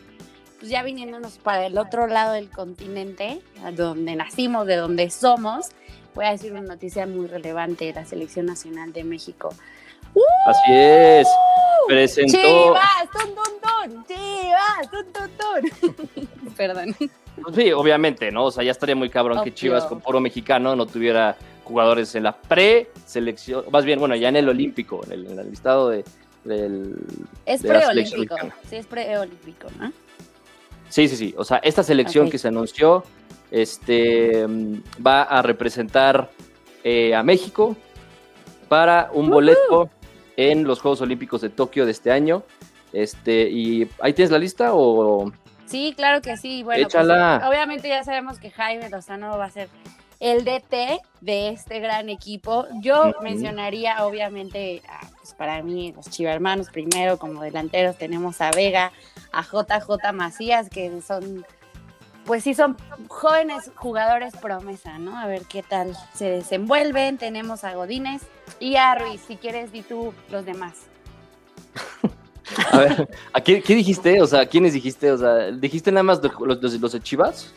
pues 0.60 0.70
ya 0.70 0.84
viniéndonos 0.84 1.40
para 1.40 1.66
el 1.66 1.80
otro 1.80 2.06
lado 2.06 2.34
del 2.34 2.52
continente, 2.52 3.42
donde 3.76 4.16
nacimos, 4.16 4.68
de 4.68 4.76
donde 4.76 5.10
somos, 5.10 5.70
voy 6.14 6.26
a 6.26 6.32
decir 6.32 6.52
una 6.52 6.62
noticia 6.62 7.08
muy 7.08 7.26
relevante 7.26 7.86
de 7.86 7.94
la 7.94 8.06
Selección 8.06 8.46
Nacional 8.46 8.94
de 8.94 9.04
México. 9.04 9.50
Así 10.46 10.72
es. 10.72 11.28
Presentó. 11.90 12.38
¡Chivas! 12.38 13.10
¡Tun, 13.12 13.36
tun, 13.36 13.54
tun! 13.64 14.06
¡Chivas! 14.06 14.92
¡Tun, 14.92 15.06
tun, 15.12 15.32
tun! 16.14 16.28
Perdón. 16.56 16.96
Pues 17.42 17.56
sí, 17.56 17.72
obviamente, 17.72 18.32
¿no? 18.32 18.46
O 18.46 18.52
sea, 18.52 18.64
ya 18.64 18.70
estaría 18.70 18.96
muy 18.96 19.10
cabrón 19.10 19.38
que 19.38 19.50
Obvio. 19.50 19.54
Chivas 19.56 19.86
con 19.86 20.00
puro 20.00 20.20
mexicano 20.20 20.76
no 20.76 20.86
tuviera 20.86 21.36
jugadores 21.64 22.14
en 22.14 22.24
la 22.24 22.36
pre-selección, 22.36 23.66
más 23.72 23.86
bien, 23.86 23.98
bueno, 24.00 24.16
ya 24.16 24.30
en 24.30 24.36
el 24.36 24.50
olímpico, 24.50 25.02
en 25.06 25.14
el, 25.14 25.32
en 25.32 25.40
el 25.40 25.50
listado 25.50 25.90
de, 25.90 26.04
del... 26.44 26.96
Es 27.48 27.64
preolímpico. 27.64 28.36
Sí, 28.70 28.76
es 28.76 28.86
preolímpico, 28.86 29.68
¿no? 29.80 29.92
Sí, 30.90 31.08
sí, 31.08 31.16
sí. 31.16 31.34
O 31.38 31.44
sea, 31.44 31.58
esta 31.58 31.82
selección 31.82 32.26
Ok. 32.28 32.34
que 32.34 32.38
se 32.38 32.50
anunció 32.50 33.04
este, 33.50 34.46
va 35.06 35.24
a 35.24 35.42
representar 35.42 36.30
eh, 36.84 37.16
a 37.16 37.24
México 37.24 37.76
para 38.68 39.10
un 39.12 39.30
boleto 39.32 39.90
en 40.40 40.64
los 40.64 40.80
Juegos 40.80 41.02
Olímpicos 41.02 41.42
de 41.42 41.50
Tokio 41.50 41.86
de 41.86 41.92
este 41.92 42.12
año. 42.12 42.44
Este, 42.94 43.50
y 43.50 43.88
ahí 44.02 44.14
tienes 44.14 44.32
la 44.32 44.40
lista 44.40 44.74
o 44.74 45.32
Sí, 45.70 45.94
claro 45.96 46.22
que 46.22 46.36
sí. 46.36 46.64
Bueno, 46.64 46.84
pues, 46.84 46.96
Échala. 46.96 47.48
obviamente 47.48 47.88
ya 47.90 48.04
sabemos 48.04 48.40
que 48.40 48.50
Jaime 48.50 48.90
Lozano 48.90 49.38
va 49.38 49.46
a 49.46 49.52
ser 49.52 49.70
el 50.20 50.44
DT 50.44 51.00
de 51.22 51.50
este 51.50 51.80
gran 51.80 52.10
equipo. 52.10 52.66
Yo 52.82 53.14
mencionaría, 53.22 54.04
obviamente, 54.06 54.82
a, 54.90 55.08
pues 55.18 55.34
para 55.36 55.62
mí, 55.62 55.94
los 55.96 56.10
chivermanos 56.10 56.70
primero, 56.72 57.18
como 57.18 57.44
delanteros 57.44 57.98
tenemos 57.98 58.42
a 58.42 58.50
Vega, 58.50 58.92
a 59.32 59.44
JJ 59.44 60.12
Macías, 60.12 60.70
que 60.70 61.02
son, 61.02 61.46
pues 62.30 62.44
sí, 62.44 62.54
son 62.54 62.78
jóvenes 63.08 63.72
jugadores 63.76 64.36
promesa, 64.38 65.00
¿no? 65.00 65.18
A 65.18 65.26
ver 65.26 65.42
qué 65.50 65.64
tal 65.64 65.98
se 66.14 66.30
desenvuelven. 66.30 67.18
Tenemos 67.18 67.64
a 67.64 67.74
Godínez 67.74 68.22
y 68.60 68.76
a 68.76 68.94
Ruiz. 68.94 69.20
Si 69.28 69.36
quieres, 69.36 69.72
di 69.72 69.82
tú 69.82 70.14
los 70.30 70.46
demás. 70.46 70.76
A 72.72 72.78
ver, 72.78 73.10
¿a 73.34 73.42
qué, 73.42 73.64
qué 73.64 73.74
dijiste? 73.74 74.22
O 74.22 74.28
sea, 74.28 74.46
¿quiénes 74.46 74.74
dijiste? 74.74 75.12
O 75.12 75.18
sea, 75.18 75.50
¿dijiste 75.50 75.92
nada 75.92 76.04
más 76.04 76.22
los, 76.22 76.62
los, 76.62 76.80
los 76.80 76.92
de 76.92 77.02
Chivas? 77.02 77.52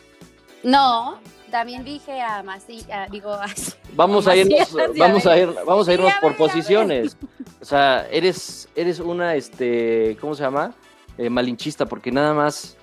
No, 0.63 1.19
también 1.51 1.83
dije 1.83 2.19
a 2.21 2.41
Macías, 2.41 3.11
digo, 3.11 3.31
a- 3.31 3.45
Vamos 3.93 4.27
a 4.27 4.35
irnos, 4.35 4.73
Macías, 4.73 4.91
vamos 4.97 5.27
a 5.27 5.37
ir, 5.37 5.53
vamos 5.67 5.87
a 5.87 5.93
irnos 5.93 6.13
por 6.19 6.35
posiciones. 6.35 7.15
O 7.61 7.65
sea, 7.65 8.07
eres, 8.09 8.67
eres 8.75 8.99
una, 8.99 9.35
este, 9.35 10.17
¿cómo 10.19 10.33
se 10.33 10.41
llama? 10.41 10.73
Eh, 11.19 11.29
malinchista, 11.29 11.85
porque 11.85 12.11
nada 12.11 12.33
más 12.33 12.75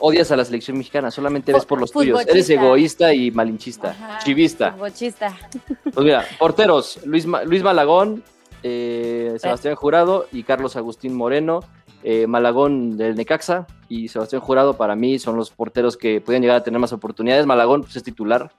odias 0.00 0.30
a 0.30 0.36
la 0.36 0.44
selección 0.44 0.76
mexicana, 0.78 1.10
solamente 1.10 1.52
ves 1.52 1.64
por 1.64 1.80
los 1.80 1.90
tuyos. 1.92 2.26
Eres 2.26 2.48
egoísta 2.50 3.12
y 3.14 3.30
malinchista, 3.30 3.90
Ajá, 3.90 4.18
chivista. 4.24 4.72
futbolchista. 4.72 5.36
Pues 5.84 6.04
mira, 6.04 6.24
porteros, 6.38 7.00
Luis, 7.04 7.26
Ma- 7.26 7.42
Luis 7.44 7.62
Malagón, 7.62 8.22
eh, 8.62 9.36
Sebastián 9.38 9.74
Jurado 9.74 10.26
y 10.32 10.42
Carlos 10.42 10.76
Agustín 10.76 11.14
Moreno. 11.14 11.60
Eh, 12.04 12.28
Malagón 12.28 12.96
del 12.96 13.16
Necaxa 13.16 13.66
y 13.88 14.06
Sebastián 14.06 14.40
Jurado 14.40 14.74
para 14.76 14.94
mí 14.94 15.18
son 15.18 15.36
los 15.36 15.50
porteros 15.50 15.96
que 15.96 16.20
pueden 16.20 16.42
llegar 16.42 16.56
a 16.58 16.62
tener 16.62 16.78
más 16.78 16.92
oportunidades. 16.92 17.44
Malagón 17.44 17.82
pues, 17.82 17.96
es 17.96 18.04
titular, 18.04 18.52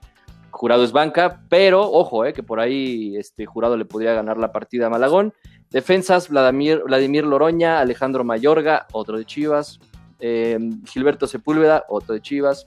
Jurado 0.50 0.84
es 0.84 0.92
banca, 0.92 1.40
pero 1.48 1.90
ojo, 1.90 2.26
eh, 2.26 2.34
que 2.34 2.42
por 2.42 2.60
ahí 2.60 3.16
este 3.16 3.46
Jurado 3.46 3.78
le 3.78 3.86
podría 3.86 4.12
ganar 4.12 4.36
la 4.36 4.52
partida 4.52 4.86
a 4.86 4.90
Malagón. 4.90 5.32
Defensas, 5.70 6.28
Vladimir, 6.28 6.82
Vladimir 6.84 7.24
Loroña, 7.24 7.80
Alejandro 7.80 8.24
Mayorga, 8.24 8.86
otro 8.92 9.16
de 9.16 9.24
Chivas. 9.24 9.80
Eh, 10.20 10.58
Gilberto 10.86 11.26
Sepúlveda, 11.26 11.84
otro 11.88 12.14
de 12.14 12.20
Chivas. 12.20 12.66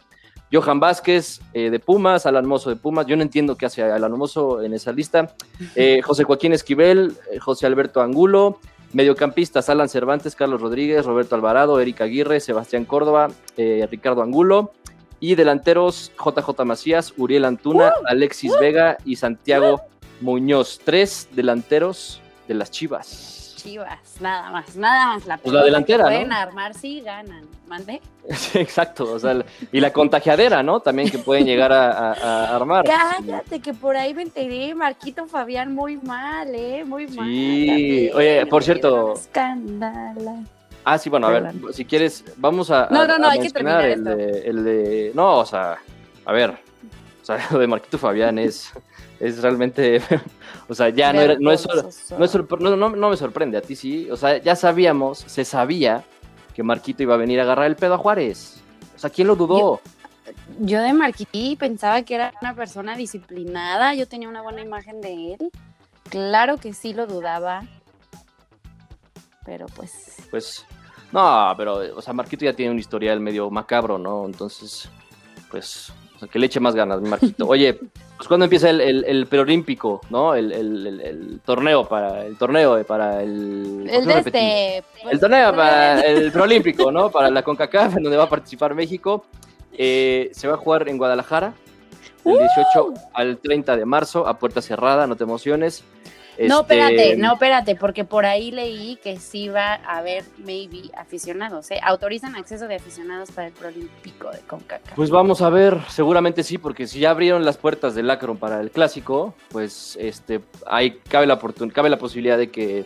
Johan 0.53 0.79
Vázquez 0.79 1.41
eh, 1.53 1.72
de 1.72 1.79
Pumas, 1.79 2.27
Alan 2.27 2.45
Mozo 2.45 2.69
de 2.69 2.75
Pumas. 2.75 3.07
Yo 3.07 3.15
no 3.15 3.24
entiendo 3.24 3.57
qué 3.57 3.65
hace 3.65 3.81
Alan 3.81 4.12
Mozo 4.12 4.62
en 4.62 4.74
esa 4.74 4.91
lista. 4.91 5.33
Eh, 5.75 6.01
José 6.03 6.24
Joaquín 6.24 6.53
Esquivel, 6.53 7.13
eh, 7.31 7.39
José 7.39 7.65
Alberto 7.65 8.01
Angulo. 8.01 8.60
Mediocampistas, 8.93 9.69
Alan 9.69 9.89
Cervantes, 9.89 10.36
Carlos 10.36 10.62
Rodríguez, 10.62 11.03
Roberto 11.07 11.33
Alvarado, 11.33 11.79
Erika 11.79 12.03
Aguirre, 12.03 12.39
Sebastián 12.39 12.86
Córdoba, 12.86 13.31
Ricardo 13.57 14.22
Angulo. 14.22 14.72
Y 15.19 15.33
delanteros, 15.33 16.12
JJ 16.24 16.63
Macías, 16.63 17.12
Uriel 17.17 17.45
Antuna, 17.45 17.91
Alexis 18.05 18.53
Vega 18.60 18.98
y 19.03 19.15
Santiago 19.15 19.81
Muñoz. 20.22 20.79
Tres 20.83 21.27
delanteros 21.31 22.22
de 22.48 22.53
las 22.53 22.69
Chivas. 22.69 23.42
Chivas, 23.63 24.00
nada 24.20 24.51
más, 24.51 24.75
nada 24.75 25.08
más. 25.13 25.25
La, 25.25 25.38
Pues 25.38 25.53
la 25.53 25.62
que 25.62 25.65
delantera, 25.65 26.03
¿no? 26.03 26.10
Pueden 26.10 26.34
armar, 26.34 26.74
sí, 26.74 27.01
ganan. 27.01 27.46
¿Mande? 27.67 28.01
Sí, 28.36 28.60
exacto, 28.60 29.12
o 29.13 29.20
sea, 29.20 29.43
y 29.72 29.79
la 29.79 29.91
contagiadera, 29.91 30.62
¿no? 30.63 30.79
También 30.79 31.10
que 31.10 31.17
pueden 31.17 31.46
llegar 31.46 31.72
a, 31.74 32.12
a- 32.12 32.13
a 32.13 32.55
armar. 32.55 32.86
Cállate, 32.86 33.60
que 33.60 33.74
por 33.74 33.96
ahí 33.98 34.13
me 34.13 34.22
enteré, 34.24 34.74
Marquito 34.75 35.25
Fabián, 35.27 35.74
muy 35.74 35.98
mal, 35.98 36.53
¿eh? 36.53 36.84
Muy 36.86 37.08
mal. 37.08 37.27
Sí, 37.27 37.65
también, 37.67 38.15
oye, 38.15 38.46
por 38.48 38.63
cierto- 38.63 38.89
dieron 38.89 39.13
Escándala. 39.17 40.43
Ah, 40.86 40.98
sí, 40.98 41.10
bueno, 41.10 41.27
a 41.27 41.32
ver, 41.32 41.53
si 41.72 41.86
quieres, 41.86 42.24
vamos 42.38 42.70
a, 42.70 42.88
No, 42.91 43.08
no, 43.08 43.17
no, 43.17 43.29
hay 43.29 43.39
que 43.39 43.50
terminar 43.50 43.86
el 43.86 44.03
de, 44.03 44.39
el 44.46 44.63
de- 44.65 45.12
No, 45.15 45.38
o 45.39 45.46
sea, 45.46 45.77
a 46.25 46.32
ver, 46.34 46.51
o 46.51 47.25
sea, 47.25 47.38
lo 47.51 47.60
de 47.60 47.67
Marquito 47.67 47.98
Fabián 47.98 48.38
es, 48.38 48.72
es 49.27 49.42
realmente, 49.42 50.01
o 50.68 50.74
sea, 50.74 50.89
ya 50.89 51.13
no, 51.13 51.22
era- 51.22 51.36
no, 51.39 51.51
es, 51.51 51.68
no, 52.18 52.25
es 52.25 52.36
no, 52.60 52.75
no- 52.75 52.89
no 52.89 53.10
me 53.10 53.18
sorprende, 53.18 53.58
a 53.58 53.62
ti 53.62 53.75
sí, 53.75 54.10
o 54.12 54.18
sea, 54.18 54.38
ya 54.38 54.56
sabíamos, 54.56 55.20
se 55.20 55.46
sabía 55.46 56.03
que 56.53 56.63
Marquito 56.63 57.03
iba 57.03 57.15
a 57.15 57.18
venir 57.18 57.39
a 57.39 57.44
agarrar 57.44 57.65
el 57.68 57.75
pedo 57.75 57.96
a 57.96 57.98
Juárez. 57.98 58.62
O 58.96 59.00
sea, 59.00 59.10
¿quién 59.10 59.27
lo 59.27 59.36
dudó? 59.36 59.82
Yo 60.60 60.82
de 60.82 60.94
Marquití 60.94 61.56
pensaba 61.58 62.01
que 62.03 62.15
era 62.15 62.34
una 62.42 62.53
persona 62.56 62.96
disciplinada, 62.96 63.94
yo 63.96 64.08
tenía 64.08 64.30
una 64.30 64.42
buena 64.42 64.62
imagen 64.62 65.01
de 65.01 65.34
él. 65.34 65.51
Claro 66.10 66.58
que 66.58 66.74
sí 66.74 66.94
lo 66.94 67.08
dudaba, 67.08 67.63
pero 69.46 69.65
pues 69.75 70.15
Pues, 70.32 70.65
no, 71.12 71.53
pero, 71.58 71.98
o 71.98 72.01
sea, 72.01 72.13
Marquito 72.13 72.46
ya 72.46 72.53
tiene 72.53 72.72
un 72.72 72.80
historial 72.80 73.20
medio 73.20 73.50
macabro, 73.50 73.98
¿no? 73.98 74.25
Entonces, 74.25 74.89
pues, 75.51 75.92
que 76.32 76.39
le 76.39 76.46
eche 76.46 76.60
más 76.60 76.75
ganas, 76.75 77.01
mi 77.01 77.10
Marquito. 77.10 77.48
Oye, 77.48 77.74
pues 77.74 78.27
cuando 78.27 78.46
empieza 78.46 78.70
el, 78.70 78.82
el, 78.82 79.03
el 79.06 79.27
preolímpico, 79.27 80.01
¿no? 80.10 80.36
El, 80.36 81.42
torneo 81.46 81.88
para, 81.88 82.25
el 82.25 82.38
torneo 82.38 82.77
eh, 82.77 82.84
para 82.84 83.22
el... 83.22 83.84
¿por 83.86 83.96
el 83.96 84.06
de 84.06 84.13
este... 84.13 84.84
pues, 85.01 85.13
El 85.13 85.20
torneo 85.20 85.56
para 85.56 86.01
el 86.06 86.32
preolímpico, 86.32 86.92
¿no? 86.92 87.10
Para 87.10 87.30
la 87.30 87.44
CONCACAF, 87.44 87.98
en 87.98 88.03
donde 88.03 88.18
va 88.18 88.24
a 88.25 88.30
participar 88.30 88.74
México. 88.75 89.25
Eh, 89.77 90.30
se 90.34 90.48
va 90.48 90.53
a 90.53 90.58
jugar 90.58 90.88
en 90.88 90.98
Guadalajara, 90.98 91.53
del 92.24 92.38
18 92.38 92.94
al 93.13 93.38
30 93.38 93.75
de 93.77 93.86
marzo, 93.86 94.27
a 94.27 94.38
puerta 94.38 94.62
cerrada, 94.62 95.08
no 95.08 95.15
te 95.15 95.24
emociones. 95.24 95.84
No, 96.40 96.62
Este, 96.62 96.74
espérate, 96.74 97.18
no, 97.18 97.34
espérate, 97.34 97.75
porque 97.75 98.04
por 98.06 98.25
ahí 98.25 98.52
leí 98.52 98.96
que 99.04 99.18
sí 99.20 99.50
va 99.50 99.75
a 99.75 99.98
haber, 100.00 100.24
maybe, 100.38 100.90
aficionados, 100.98 101.70
¿eh? 101.72 101.80
Autorizan 101.84 102.36
acceso 102.36 102.68
de 102.68 102.75
aficionados 102.75 103.32
para 103.32 103.48
el 103.48 103.54
Prolímpico 103.54 104.32
de 104.32 104.40
CONCACAF. 104.40 104.96
Pues 104.96 105.10
vamos 105.12 105.42
a 105.42 105.50
ver, 105.50 105.78
seguramente 105.90 106.44
sí, 106.44 106.58
porque 106.58 106.88
si 106.88 107.00
ya 107.00 107.12
abrieron 107.12 107.46
las 107.46 107.58
puertas 107.58 107.94
del 107.94 108.10
Akron 108.10 108.38
para 108.38 108.60
el 108.62 108.72
clásico, 108.72 109.36
pues 109.50 109.96
este 110.02 110.42
ahí 110.66 111.00
cabe 111.10 111.28
la 111.28 111.40
oportun- 111.40 111.72
cabe 111.72 111.90
la 111.90 111.98
posibilidad 112.00 112.38
de 112.38 112.50
que 112.50 112.86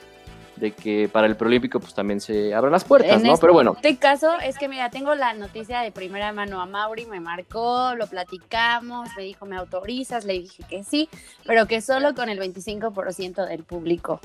de 0.60 0.72
que 0.72 1.10
para 1.10 1.28
el 1.28 1.36
preolímpico 1.36 1.80
pues 1.80 1.94
también 1.94 2.20
se 2.20 2.54
abran 2.54 2.72
las 2.72 2.84
puertas, 2.84 3.22
En 3.22 3.28
¿no? 3.28 3.38
Pero 3.38 3.54
bueno, 3.54 3.74
este 3.76 3.98
caso 3.98 4.38
es 4.40 4.58
que, 4.58 4.68
mira, 4.68 4.90
tengo 4.90 5.16
la 5.16 5.34
noticia 5.34 5.82
de 5.82 5.92
primera 5.92 6.34
mano. 6.34 6.62
A 6.62 6.66
Mauri 6.66 7.06
me 7.06 7.20
marcó, 7.20 7.94
lo 7.96 8.08
platicamos, 8.08 9.10
me 9.16 9.24
dijo, 9.24 9.46
¿me 9.46 9.56
autorizas? 9.56 10.26
Le 10.26 10.34
dije 10.34 10.64
que 10.70 10.84
sí, 10.84 11.10
pero 11.46 11.68
que 11.68 11.82
solo 11.82 12.16
con 12.16 12.30
el 12.30 12.40
25% 12.40 13.48
del 13.48 13.64
público 13.64 14.20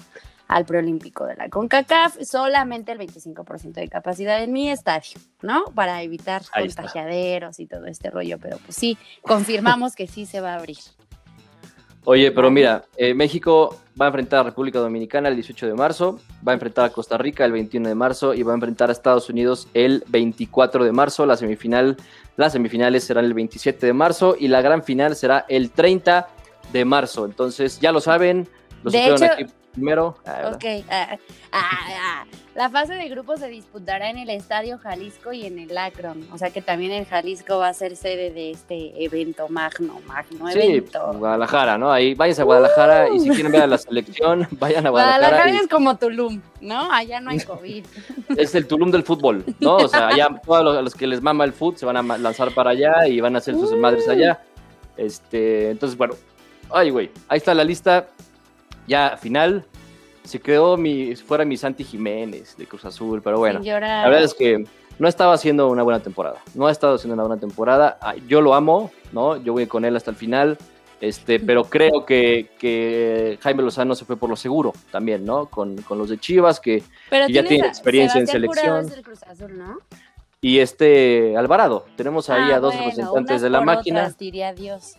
al 0.48 0.66
preolímpico 0.66 1.24
de 1.24 1.34
la 1.36 1.48
CONCACAF, 1.48 2.20
solamente 2.22 2.92
el 2.92 2.98
25% 2.98 3.72
de 3.72 3.88
capacidad 3.88 4.42
en 4.42 4.52
mi 4.52 4.70
estadio, 4.70 5.18
¿no? 5.40 5.64
Para 5.74 6.02
evitar 6.02 6.42
Ahí 6.52 6.66
está. 6.66 6.82
contagiaderos 6.82 7.58
y 7.58 7.66
todo 7.66 7.86
este 7.86 8.10
rollo, 8.10 8.38
pero 8.38 8.58
pues 8.58 8.76
sí, 8.76 8.98
confirmamos 9.22 9.94
que 9.94 10.06
sí 10.06 10.26
se 10.26 10.40
va 10.40 10.52
a 10.52 10.56
abrir. 10.56 10.78
Oye, 12.04 12.32
pero 12.32 12.50
mira, 12.50 12.84
eh, 12.96 13.14
México 13.14 13.76
va 14.00 14.06
a 14.06 14.08
enfrentar 14.08 14.40
a 14.40 14.42
República 14.44 14.78
Dominicana 14.78 15.28
el 15.28 15.34
18 15.34 15.66
de 15.66 15.74
marzo, 15.74 16.18
va 16.46 16.52
a 16.52 16.54
enfrentar 16.54 16.86
a 16.86 16.90
Costa 16.90 17.18
Rica 17.18 17.44
el 17.44 17.52
21 17.52 17.88
de 17.88 17.94
marzo 17.94 18.34
y 18.34 18.42
va 18.42 18.52
a 18.52 18.54
enfrentar 18.54 18.88
a 18.88 18.92
Estados 18.92 19.28
Unidos 19.28 19.68
el 19.74 20.02
24 20.08 20.84
de 20.84 20.92
marzo. 20.92 21.26
La 21.26 21.36
semifinal, 21.36 21.96
las 22.36 22.52
semifinales 22.52 23.04
serán 23.04 23.24
el 23.26 23.34
27 23.34 23.86
de 23.86 23.92
marzo 23.92 24.34
y 24.38 24.48
la 24.48 24.62
gran 24.62 24.82
final 24.82 25.14
será 25.14 25.44
el 25.48 25.70
30 25.70 26.28
de 26.72 26.84
marso. 26.84 27.24
Entonces, 27.26 27.78
ya 27.80 27.92
lo 27.92 28.00
saben, 28.00 28.48
los 28.82 28.92
De 28.92 29.04
hecho, 29.06 29.24
equipo- 29.24 29.52
primero. 29.72 30.16
Ah, 30.26 30.52
Ok. 30.54 30.64
ah, 30.90 31.18
ah, 31.52 31.70
ah. 31.98 32.24
La 32.54 32.68
fase 32.68 32.92
de 32.92 33.08
grupos 33.08 33.40
se 33.40 33.48
disputará 33.48 34.10
en 34.10 34.18
el 34.18 34.28
Estadio 34.28 34.76
Jalisco 34.76 35.32
y 35.32 35.46
en 35.46 35.58
el 35.58 35.76
Akron. 35.78 36.28
O 36.32 36.38
sea 36.38 36.50
que 36.50 36.60
también 36.60 36.92
el 36.92 37.06
Jalisco 37.06 37.56
va 37.58 37.68
a 37.68 37.72
ser 37.74 37.96
sede 37.96 38.30
de 38.30 38.50
este 38.50 38.92
evento 39.02 39.48
magno, 39.48 40.00
magno 40.06 40.48
Sí, 40.52 40.58
evento. 40.60 41.14
Guadalajara, 41.14 41.78
¿no? 41.78 41.90
Ahí 41.90 42.12
váyanse 42.12 42.42
a 42.42 42.44
Guadalajara 42.44 43.08
y 43.08 43.20
si 43.20 43.30
quieren 43.30 43.52
ver 43.52 43.62
a 43.62 43.66
la 43.66 43.78
selección, 43.78 44.46
vayan 44.60 44.86
a 44.86 44.90
Guadalajara. 44.90 45.18
Guadalajara 45.28 45.50
y 45.54 45.56
es 45.64 45.68
como 45.68 45.96
Tulum, 45.96 46.42
¿no? 46.60 46.92
Allá 46.92 47.20
no 47.20 47.30
hay 47.30 47.40
COVID. 47.40 47.86
es 48.36 48.54
el 48.54 48.66
Tulum 48.66 48.90
del 48.90 49.02
fútbol, 49.04 49.44
¿no? 49.58 49.76
O 49.76 49.88
sea, 49.88 50.08
allá 50.08 50.28
todos 50.44 50.84
los, 50.84 50.94
que 50.94 51.06
les 51.06 51.22
mama 51.22 51.44
el 51.44 51.54
fútbol 51.54 51.78
se 51.78 51.86
van 51.86 51.96
a 51.96 52.18
lanzar 52.18 52.52
para 52.52 52.70
allá 52.70 53.06
y 53.06 53.18
van 53.22 53.34
a 53.34 53.38
hacer 53.38 53.54
sus 53.54 53.72
Uh. 53.72 53.76
madres 53.78 54.06
allá. 54.08 54.42
Este, 54.98 55.70
entonces, 55.70 55.96
bueno, 55.96 56.14
ay, 56.70 56.90
güey, 56.90 57.10
ahí 57.28 57.38
está 57.38 57.54
la 57.54 57.64
lista. 57.64 58.08
Ya 58.86 59.16
final. 59.16 59.64
Se 60.24 60.38
quedó 60.40 60.76
mi, 60.76 61.16
fuera 61.16 61.44
mi 61.44 61.56
Santi 61.56 61.82
Jiménez 61.84 62.56
de 62.56 62.66
Cruz 62.66 62.84
Azul, 62.84 63.20
pero 63.22 63.38
bueno. 63.38 63.60
La 63.64 64.04
verdad 64.08 64.22
es 64.22 64.34
que 64.34 64.64
no 64.98 65.08
estaba 65.08 65.32
haciendo 65.34 65.68
una 65.68 65.82
buena 65.82 66.00
temporada. 66.00 66.40
No 66.54 66.68
ha 66.68 66.70
estado 66.70 66.94
haciendo 66.94 67.14
una 67.14 67.24
buena 67.24 67.40
temporada. 67.40 67.98
Ah, 68.00 68.14
Yo 68.28 68.40
lo 68.40 68.54
amo, 68.54 68.92
¿no? 69.12 69.36
Yo 69.36 69.52
voy 69.52 69.66
con 69.66 69.84
él 69.84 69.96
hasta 69.96 70.10
el 70.12 70.16
final. 70.16 70.58
Este, 71.00 71.40
pero 71.40 71.64
creo 71.64 72.06
que, 72.06 72.50
que 72.60 73.36
Jaime 73.42 73.64
Lozano 73.64 73.96
se 73.96 74.04
fue 74.04 74.16
por 74.16 74.30
lo 74.30 74.36
seguro 74.36 74.72
también, 74.92 75.24
¿no? 75.24 75.46
Con, 75.46 75.82
con 75.82 75.98
los 75.98 76.08
de 76.10 76.18
Chivas, 76.18 76.60
que, 76.60 76.84
Pero 77.10 77.26
ya 77.26 77.42
tiene 77.42 77.66
experiencia 77.66 78.20
en 78.20 78.28
selección. 78.28 78.86
es 78.86 78.92
el 78.96 79.02
Cruz 79.02 79.22
Azul, 79.24 79.58
¿no? 79.58 79.78
y 80.44 80.58
este 80.60 81.36
Alvarado. 81.36 81.86
Tenemos 81.96 82.28
ahí 82.30 82.50
Ah, 82.52 82.56
a 82.56 82.60
dos 82.60 82.74
bueno, 82.74 82.90
representantes 82.90 83.42
de 83.42 83.50
la 83.50 83.58
por 83.58 83.66
máquina. 83.66 84.00
otras, 84.02 84.18
diría 84.18 84.52
Dios. 84.52 84.94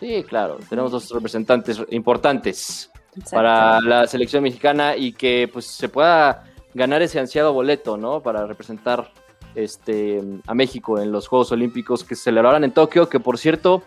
Sí, 0.00 0.24
claro, 0.26 0.58
tenemos 0.70 0.90
dos 0.90 1.10
representantes 1.10 1.82
importantes 1.90 2.90
Exacto. 3.14 3.36
para 3.36 3.80
la 3.80 4.06
selección 4.06 4.42
mexicana 4.42 4.96
y 4.96 5.12
que 5.12 5.48
pues 5.52 5.66
se 5.66 5.88
pueda 5.88 6.44
ganar 6.74 7.02
ese 7.02 7.20
ansiado 7.20 7.52
boleto, 7.52 7.96
¿no? 7.96 8.20
Para 8.22 8.46
representar 8.46 9.10
este, 9.54 10.22
a 10.46 10.54
México 10.54 10.98
en 10.98 11.12
los 11.12 11.28
Juegos 11.28 11.52
Olímpicos 11.52 12.04
que 12.04 12.14
se 12.14 12.24
celebrarán 12.24 12.64
en 12.64 12.72
Tokio, 12.72 13.08
que 13.08 13.20
por 13.20 13.36
cierto, 13.38 13.82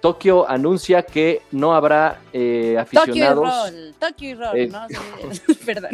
Tokio 0.00 0.48
anuncia 0.48 1.02
que 1.02 1.42
no 1.52 1.74
habrá 1.74 2.20
eh, 2.32 2.76
Tokio 2.92 3.14
y 3.14 3.20
aficionados, 3.20 3.48
roll, 3.72 3.94
Tokio 3.98 4.30
y 4.30 4.34
roll, 4.34 4.56
Eh. 4.58 4.68
no 4.68 4.86
Sí, 5.32 5.54
Perdón. 5.66 5.90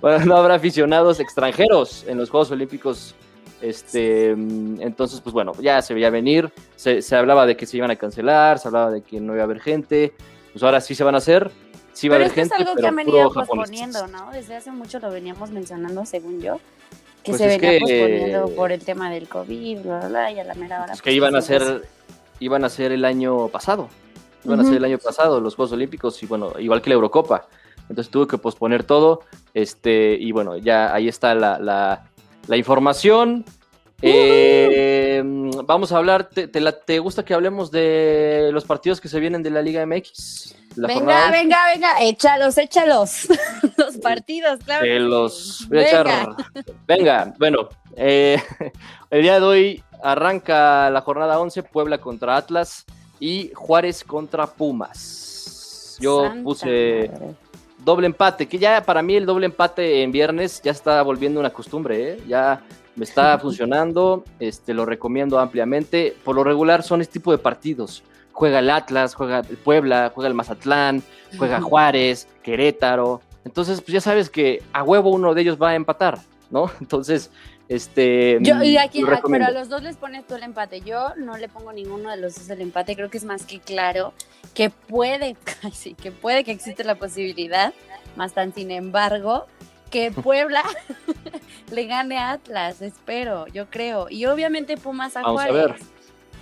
bueno, 0.00 0.24
no 0.24 0.36
habrá 0.36 0.54
aficionados 0.54 1.20
extranjeros 1.20 2.04
en 2.08 2.18
los 2.18 2.30
Juegos 2.30 2.50
Olímpicos. 2.50 3.14
Este, 3.60 4.30
entonces, 4.30 5.22
pues 5.22 5.32
bueno, 5.32 5.52
ya 5.58 5.80
se 5.80 5.94
veía 5.94 6.10
venir, 6.10 6.52
se, 6.76 7.00
se 7.00 7.16
hablaba 7.16 7.46
de 7.46 7.56
que 7.56 7.64
se 7.64 7.78
iban 7.78 7.90
a 7.90 7.96
cancelar, 7.96 8.58
se 8.58 8.68
hablaba 8.68 8.90
de 8.90 9.00
que 9.00 9.20
no 9.20 9.32
iba 9.32 9.42
a 9.42 9.44
haber 9.44 9.60
gente, 9.60 10.12
pues 10.54 10.62
ahora 10.62 10.80
sí 10.80 10.94
se 10.94 11.04
van 11.04 11.14
a 11.14 11.18
hacer, 11.18 11.50
sí 11.92 12.08
va 12.08 12.14
a 12.14 12.18
Pero 12.18 12.24
haber 12.24 12.38
esto 12.38 12.40
es 12.40 12.48
gente, 12.48 12.70
algo 12.70 12.80
que 12.80 12.86
han 12.86 12.96
venido 12.96 13.30
posponiendo, 13.30 14.06
¿no? 14.06 14.30
Desde 14.30 14.56
hace 14.56 14.70
mucho 14.70 14.98
lo 15.00 15.10
veníamos 15.10 15.50
mencionando, 15.50 16.06
según 16.06 16.40
yo. 16.40 16.58
Que 17.22 17.32
Pues 17.32 17.38
se 17.42 17.46
venía 17.48 17.70
que, 17.70 17.80
posponiendo 17.80 18.48
por 18.54 18.72
el 18.72 18.84
tema 18.84 19.10
del 19.10 19.28
COVID, 19.28 19.80
bla, 19.80 19.98
bla, 19.98 20.08
bla, 20.08 20.30
y 20.32 20.38
a 20.40 20.44
la 20.44 20.54
mera 20.54 20.76
hora. 20.82 20.92
Es 20.92 21.00
pues, 21.00 21.02
que 21.02 21.12
iban 21.12 21.34
a 21.34 21.38
pues, 21.38 21.46
ser, 21.46 21.82
iban 22.40 22.64
a 22.64 22.68
ser 22.70 22.92
el 22.92 23.04
año 23.04 23.48
pasado, 23.48 23.88
iban 24.44 24.60
a 24.60 24.64
ser 24.64 24.74
el 24.74 24.84
año 24.84 24.98
pasado 24.98 25.40
los 25.40 25.54
Juegos 25.56 25.72
Olímpicos 25.72 26.22
y 26.22 26.26
bueno, 26.26 26.52
igual 26.58 26.80
que 26.80 26.90
la 26.90 26.94
Eurocopa. 26.94 27.48
Entonces 27.88 28.10
tuvo 28.10 28.26
que 28.26 28.38
posponer 28.38 28.84
todo, 28.84 29.20
este, 29.52 30.16
y 30.18 30.32
bueno, 30.32 30.56
ya 30.56 30.94
ahí 30.94 31.08
está 31.08 31.34
la, 31.34 31.58
la- 31.58 32.04
la 32.46 32.56
información. 32.56 33.44
Eh, 34.02 34.53
vamos 35.64 35.92
a 35.92 35.98
hablar, 35.98 36.28
te, 36.28 36.48
te 36.48 36.60
la- 36.60 36.72
¿te 36.72 36.98
gusta 36.98 37.24
que 37.24 37.34
hablemos 37.34 37.70
de 37.70 38.50
los 38.52 38.64
partidos 38.64 39.00
que 39.00 39.08
se 39.08 39.20
vienen 39.20 39.42
de 39.42 39.50
la 39.50 39.62
Liga 39.62 39.84
MX? 39.86 40.54
La 40.76 40.88
Venga, 40.88 40.98
jornada 41.00 41.30
venga, 41.30 41.58
venga, 41.72 42.00
échalos, 42.02 42.58
échalos. 42.58 43.28
Los 43.76 43.96
partidos, 43.98 44.58
claro. 44.64 44.84
los 45.00 45.68
voy 45.68 45.78
a 45.78 45.82
echar- 45.88 46.04
Venga. 46.06 46.74
Venga, 46.86 47.34
bueno, 47.38 47.68
eh, 47.96 48.42
el 49.10 49.22
día 49.22 49.38
de 49.38 49.46
hoy 49.46 49.82
arranca 50.02 50.90
la 50.90 51.00
jornada 51.00 51.38
11, 51.38 51.62
Puebla 51.62 51.98
contra 51.98 52.36
Atlas 52.36 52.84
y 53.20 53.52
Juárez 53.54 54.02
contra 54.04 54.46
Pumas. 54.48 55.96
Yo 56.00 56.24
Santa 56.24 56.42
puse 56.42 57.08
madre. 57.12 57.34
doble 57.78 58.06
empate, 58.06 58.48
que 58.48 58.58
ya 58.58 58.82
para 58.84 59.00
mí 59.02 59.14
el 59.14 59.26
doble 59.26 59.46
empate 59.46 60.02
en 60.02 60.10
viernes 60.10 60.60
ya 60.62 60.72
está 60.72 61.00
volviendo 61.02 61.38
una 61.38 61.50
costumbre, 61.50 62.14
¿eh? 62.14 62.22
ya 62.26 62.60
me 62.96 63.04
está 63.04 63.38
funcionando, 63.40 64.24
este, 64.40 64.74
lo 64.74 64.86
recomiendo 64.86 65.38
ampliamente. 65.38 66.16
Por 66.24 66.36
lo 66.36 66.44
regular 66.44 66.82
son 66.82 67.00
este 67.00 67.14
tipo 67.14 67.32
de 67.32 67.38
partidos. 67.38 68.02
Juega 68.32 68.58
el 68.58 68.70
Atlas, 68.70 69.14
juega 69.14 69.40
el 69.40 69.56
Puebla, 69.56 70.10
juega 70.14 70.28
el 70.28 70.34
Mazatlán, 70.34 71.02
juega 71.38 71.60
Juárez, 71.60 72.26
Querétaro. 72.42 73.20
Entonces, 73.44 73.80
pues 73.80 73.92
ya 73.92 74.00
sabes 74.00 74.28
que 74.28 74.62
a 74.72 74.82
huevo 74.82 75.10
uno 75.10 75.34
de 75.34 75.42
ellos 75.42 75.58
va 75.60 75.70
a 75.70 75.74
empatar, 75.74 76.18
¿no? 76.50 76.70
Entonces, 76.80 77.30
este. 77.68 78.38
Yo, 78.40 78.62
y 78.62 78.74
mm, 78.74 78.78
aquí, 78.78 79.00
lo 79.00 79.20
pero 79.22 79.46
a 79.46 79.50
los 79.50 79.68
dos 79.68 79.82
les 79.82 79.96
pones 79.96 80.26
tú 80.26 80.34
el 80.34 80.42
empate. 80.42 80.80
Yo 80.80 81.14
no 81.16 81.36
le 81.36 81.48
pongo 81.48 81.72
ninguno 81.72 82.10
de 82.10 82.16
los 82.16 82.34
dos 82.34 82.50
el 82.50 82.60
empate. 82.60 82.96
Creo 82.96 83.08
que 83.08 83.18
es 83.18 83.24
más 83.24 83.46
que 83.46 83.60
claro 83.60 84.12
que 84.54 84.70
puede, 84.70 85.36
sí, 85.72 85.94
que 85.94 86.12
puede 86.12 86.44
que 86.44 86.52
existe 86.52 86.84
la 86.84 86.96
posibilidad, 86.96 87.72
más 88.16 88.34
tan 88.34 88.52
sin 88.52 88.70
embargo, 88.70 89.46
que 89.94 90.10
Puebla 90.10 90.64
le 91.70 91.86
gane 91.86 92.18
a 92.18 92.32
Atlas, 92.32 92.82
espero, 92.82 93.46
yo 93.46 93.66
creo. 93.70 94.08
Y 94.10 94.26
obviamente 94.26 94.76
Pumas 94.76 95.16
a 95.16 95.22
Vamos 95.22 95.40
a 95.42 95.52
ver. 95.52 95.76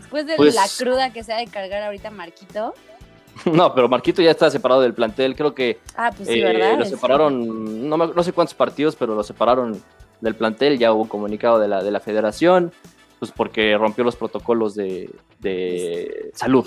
Después 0.01 0.27
de 0.27 0.37
Pues- 0.37 0.55
la 0.55 0.65
cruda 0.79 1.13
que 1.13 1.23
se 1.23 1.35
ha 1.35 1.37
de 1.37 1.47
cargar 1.47 1.83
ahorita 1.83 2.11
Marquito. 2.11 2.75
No, 3.47 3.75
pero 3.75 3.89
Marquito 3.89 4.21
ya 4.23 4.31
está 4.31 4.51
separado 4.51 4.81
del 4.83 4.93
plantel. 4.95 5.35
Creo 5.37 5.55
que 5.55 5.81
Ah, 5.97 6.11
pues 6.17 6.29
sí, 6.29 6.39
eh, 6.41 6.45
¿verdad? 6.45 6.77
lo 6.79 6.85
Es- 6.85 6.91
separaron, 6.91 7.89
no, 7.89 7.97
me- 7.99 8.07
no 8.09 8.23
sé 8.23 8.33
cuántos 8.33 8.55
partidos, 8.55 8.97
pero 8.97 9.15
lo 9.15 9.23
separaron 9.23 9.83
del 10.23 10.35
plantel. 10.35 10.79
Ya 10.79 10.93
hubo 10.93 11.03
un 11.03 11.09
comunicado 11.09 11.59
de 11.59 11.69
la, 11.69 11.83
de 11.83 11.91
la 11.91 12.01
federación, 12.01 12.73
pues 13.19 13.33
porque 13.33 13.77
rompió 13.79 14.03
los 14.05 14.17
protocolos 14.17 14.75
de, 14.75 15.11
de 15.41 16.31
salud, 16.35 16.67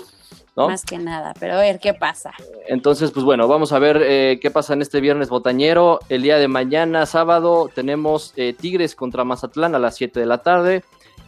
¿no? 0.56 0.68
Más 0.68 0.84
que 0.84 0.98
nada, 0.98 1.34
pero 1.38 1.54
a 1.54 1.60
ver 1.60 1.78
qué 1.78 1.94
pasa. 1.94 2.32
Entonces, 2.66 3.10
pues 3.10 3.24
bueno, 3.24 3.46
vamos 3.46 3.72
a 3.72 3.78
ver 3.78 4.00
eh, 4.02 4.38
qué 4.40 4.50
pasa 4.50 4.72
en 4.72 4.82
este 4.82 5.00
viernes 5.00 5.28
botañero. 5.28 6.00
El 6.08 6.22
día 6.22 6.38
de 6.38 6.48
mañana, 6.48 7.06
sábado, 7.06 7.70
tenemos 7.74 8.32
eh, 8.36 8.54
Tigres 8.58 8.94
contra 8.94 9.24
Mazatlán 9.24 9.74
a 9.74 9.78
las 9.78 9.96
7 9.96 10.18
de 10.18 10.26
la 10.26 10.38
tarde. 10.38 10.82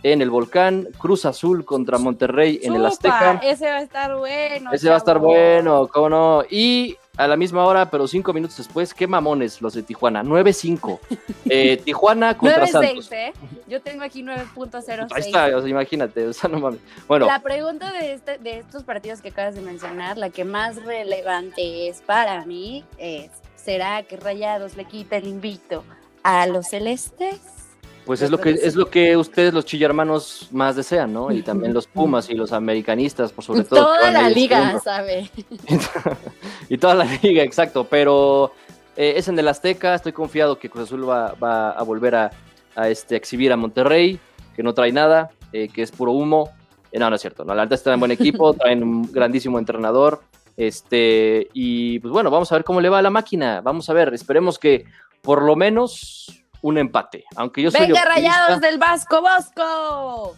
En 0.05 0.23
el 0.23 0.31
Volcán, 0.31 0.89
Cruz 0.97 1.25
Azul 1.25 1.65
contra 1.65 1.99
Monterrey 1.99 2.61
en 2.63 2.77
el 2.77 2.87
Azteca. 2.87 3.41
Ese 3.43 3.67
va 3.67 3.79
a 3.79 3.83
estar 3.83 4.17
bueno. 4.17 4.73
Ese 4.73 4.89
va 4.89 4.95
a 4.95 4.99
estar 4.99 5.19
bueno, 5.19 5.89
¿cómo 5.89 6.09
no? 6.09 6.43
Y 6.49 6.97
a 7.19 7.27
la 7.27 7.37
misma 7.37 7.67
hora, 7.67 7.91
pero 7.91 8.07
cinco 8.07 8.33
minutos 8.33 8.57
después, 8.57 8.95
qué 8.95 9.09
mamones 9.09 9.61
los 9.61 9.75
de 9.75 9.83
Tijuana. 9.83 10.23
9-5. 10.23 10.99
Eh, 11.51 11.79
Tijuana 11.83 12.37
contra 12.37 12.67
9-6, 12.67 12.71
Santos. 12.71 13.13
¿eh? 13.13 13.33
Yo 13.67 13.81
tengo 13.81 14.05
aquí 14.05 14.23
9.06. 14.23 15.09
Ahí 15.15 15.23
está, 15.23 15.57
o 15.57 15.61
sea, 15.61 15.71
imagínate, 15.71 16.27
o 16.27 16.33
sea, 16.35 16.51
no 16.51 16.61
mames. 16.61 16.81
Bueno, 17.07 17.25
La 17.25 17.41
pregunta 17.41 17.91
de, 17.91 18.13
este, 18.13 18.37
de 18.37 18.59
estos 18.59 18.83
partidos 18.83 19.23
que 19.23 19.29
acabas 19.29 19.55
de 19.55 19.63
mencionar, 19.63 20.19
la 20.19 20.29
que 20.29 20.45
más 20.45 20.77
relevante 20.85 21.89
es 21.89 22.03
para 22.03 22.45
mí, 22.45 22.85
es, 22.99 23.31
¿será 23.57 24.03
que 24.03 24.19
Rayados 24.19 24.77
le 24.77 24.85
quita 24.85 25.17
el 25.17 25.27
invicto 25.27 25.85
a 26.23 26.47
los 26.47 26.69
celestes? 26.69 27.41
Pues 28.09 28.23
es 28.23 28.31
lo 28.31 28.39
que 28.39 28.53
es 28.53 28.75
lo 28.75 28.89
que 28.89 29.19
ustedes 29.19 29.53
los 29.53 29.67
chillermanos 29.67 30.49
más 30.51 30.77
desean, 30.77 31.13
¿no? 31.13 31.31
Y 31.31 31.43
también 31.43 31.75
los 31.75 31.87
Pumas 31.87 32.31
y 32.31 32.35
los 32.35 32.55
americanistas, 32.55 33.33
por 33.33 33.45
sobre 33.45 33.65
todo. 33.65 33.85
Toda 33.85 34.11
la 34.11 34.31
liga. 34.31 34.81
¿sabe? 34.81 35.31
y 36.71 36.79
toda 36.79 36.95
la 36.95 37.05
liga, 37.23 37.43
exacto. 37.43 37.85
Pero 37.85 38.53
eh, 38.97 39.13
es 39.17 39.29
en 39.29 39.39
el 39.39 39.47
Azteca. 39.47 39.95
Estoy 39.95 40.13
confiado 40.13 40.59
que 40.59 40.71
Cruz 40.71 40.85
Azul 40.85 41.07
va, 41.07 41.35
va 41.35 41.73
a 41.73 41.83
volver 41.83 42.15
a, 42.15 42.31
a, 42.77 42.89
este, 42.89 43.15
exhibir 43.15 43.53
a 43.53 43.59
Monterrey, 43.59 44.19
que 44.57 44.63
no 44.63 44.73
trae 44.73 44.91
nada, 44.91 45.29
eh, 45.53 45.69
que 45.69 45.83
es 45.83 45.91
puro 45.91 46.13
humo. 46.13 46.49
Eh, 46.91 46.99
no, 46.99 47.11
no 47.11 47.17
es 47.17 47.21
cierto. 47.21 47.45
No, 47.45 47.55
la 47.55 47.65
verdad 47.65 47.75
está 47.75 47.93
en 47.93 48.01
buen 48.01 48.13
equipo, 48.13 48.55
traen 48.59 48.83
un 48.85 49.03
grandísimo 49.13 49.59
entrenador. 49.59 50.23
Este, 50.57 51.49
y 51.53 51.99
pues 51.99 52.11
bueno, 52.11 52.31
vamos 52.31 52.51
a 52.53 52.55
ver 52.55 52.65
cómo 52.65 52.81
le 52.81 52.89
va 52.89 53.01
a 53.01 53.03
la 53.03 53.11
máquina. 53.11 53.61
Vamos 53.61 53.91
a 53.91 53.93
ver, 53.93 54.15
esperemos 54.15 54.59
que 54.59 54.87
por 55.21 55.43
lo 55.43 55.57
menos 55.57 56.39
un 56.63 56.79
empate. 56.79 57.25
Aunque 57.37 57.63
yo 57.63 57.71
soy 57.71 57.81
¡Venga, 57.81 58.01
optimista, 58.01 58.15
Rayados 58.15 58.61
del 58.61 58.79
Vasco, 58.79 59.21
Bosco! 59.23 60.37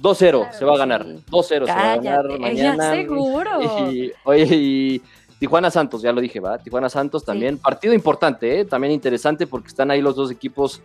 2-0 0.00 0.30
Claro 0.30 0.52
se 0.52 0.64
va 0.64 0.74
a 0.74 0.78
ganar. 0.78 1.04
sí. 1.06 1.24
2-0 1.30 1.44
se 1.48 1.58
va 1.72 1.92
a 1.92 1.96
ganar 1.96 2.38
mañana. 2.38 2.90
seguro. 2.92 3.50
Y, 3.90 4.12
oye, 4.24 4.46
y 4.50 5.02
Tijuana 5.38 5.70
Santos, 5.70 6.02
ya 6.02 6.12
lo 6.12 6.20
dije, 6.20 6.40
¿va? 6.40 6.58
Tijuana 6.58 6.88
Santos 6.88 7.24
también. 7.24 7.58
Partido 7.58 7.94
importante, 7.94 8.60
¿eh? 8.60 8.64
También 8.64 8.92
interesante 8.92 9.46
porque 9.46 9.68
están 9.68 9.90
ahí 9.90 10.00
los 10.02 10.16
dos 10.16 10.30
equipos. 10.30 10.80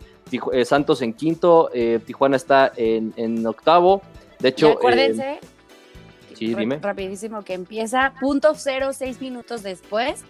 Eh, 0.52 0.64
Santos 0.64 1.02
en 1.02 1.12
quinto, 1.14 1.70
eh, 1.74 1.98
Tijuana 2.04 2.36
está 2.36 2.70
en, 2.76 3.12
en 3.16 3.46
octavo. 3.46 4.02
De 4.38 4.48
Y 4.48 4.50
hecho, 4.52 4.68
eh, 4.68 4.72
acuérdense, 4.72 5.40
sí, 6.34 6.54
dime. 6.54 6.78
rapidísimo, 6.78 7.42
que 7.42 7.54
empieza 7.54 8.12
punto 8.20 8.52
cero 8.54 8.92
seis 8.92 9.20
minutos 9.20 9.62
después 9.62 10.24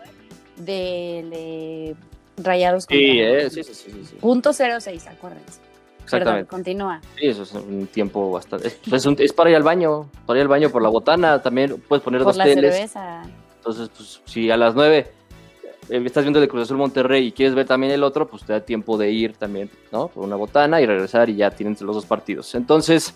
del 0.57 1.97
Rayados 2.43 2.85
sí, 2.89 2.89
contra- 3.19 3.41
eh, 3.43 3.51
sí, 3.51 3.65
sí, 3.65 3.75
sí, 3.75 3.91
sí, 3.93 4.05
sí. 4.11 4.17
Punto 4.17 4.53
cero 4.53 4.81
seis, 4.81 5.07
acuérdense. 5.07 5.61
Perdón, 6.11 6.39
Exactamente. 6.39 6.49
continúa. 6.51 7.01
Sí, 7.19 7.27
eso 7.27 7.43
es 7.45 7.53
un 7.53 7.87
tiempo 7.87 8.31
bastante. 8.33 8.67
Es, 8.69 8.79
es 8.93 9.07
un- 9.07 9.17
es 9.19 9.33
para 9.33 9.51
ir 9.51 9.57
al 9.57 9.63
baño, 9.63 10.11
para 10.27 10.39
ir 10.39 10.43
al 10.43 10.49
baño 10.49 10.71
por 10.71 10.83
la 10.83 10.89
botana. 10.89 11.41
También 11.41 11.81
puedes 11.87 12.03
poner 12.03 12.21
Por 12.23 12.29
dos 12.33 12.37
la 12.37 12.45
teles. 12.45 12.75
cerveza. 12.75 13.23
Entonces, 13.59 13.91
pues, 13.97 14.21
si 14.25 14.51
a 14.51 14.57
las 14.57 14.75
9 14.75 15.13
eh, 15.89 16.03
estás 16.05 16.25
viendo 16.25 16.41
el 16.43 16.49
Cruz 16.49 16.63
Azul 16.63 16.79
Monterrey 16.79 17.27
y 17.29 17.33
quieres 17.33 17.55
ver 17.55 17.67
también 17.67 17.93
el 17.93 18.03
otro, 18.03 18.27
pues 18.29 18.45
te 18.45 18.53
da 18.53 18.61
tiempo 18.61 18.97
de 18.99 19.11
ir 19.11 19.35
también, 19.37 19.71
¿no? 19.93 20.09
Por 20.09 20.25
una 20.25 20.37
botana 20.37 20.81
y 20.81 20.87
regresar 20.87 21.29
y 21.29 21.37
ya 21.37 21.51
tienen 21.51 21.77
los 21.81 21.95
dos 21.95 22.07
partidos. 22.07 22.55
Entonces, 22.57 23.15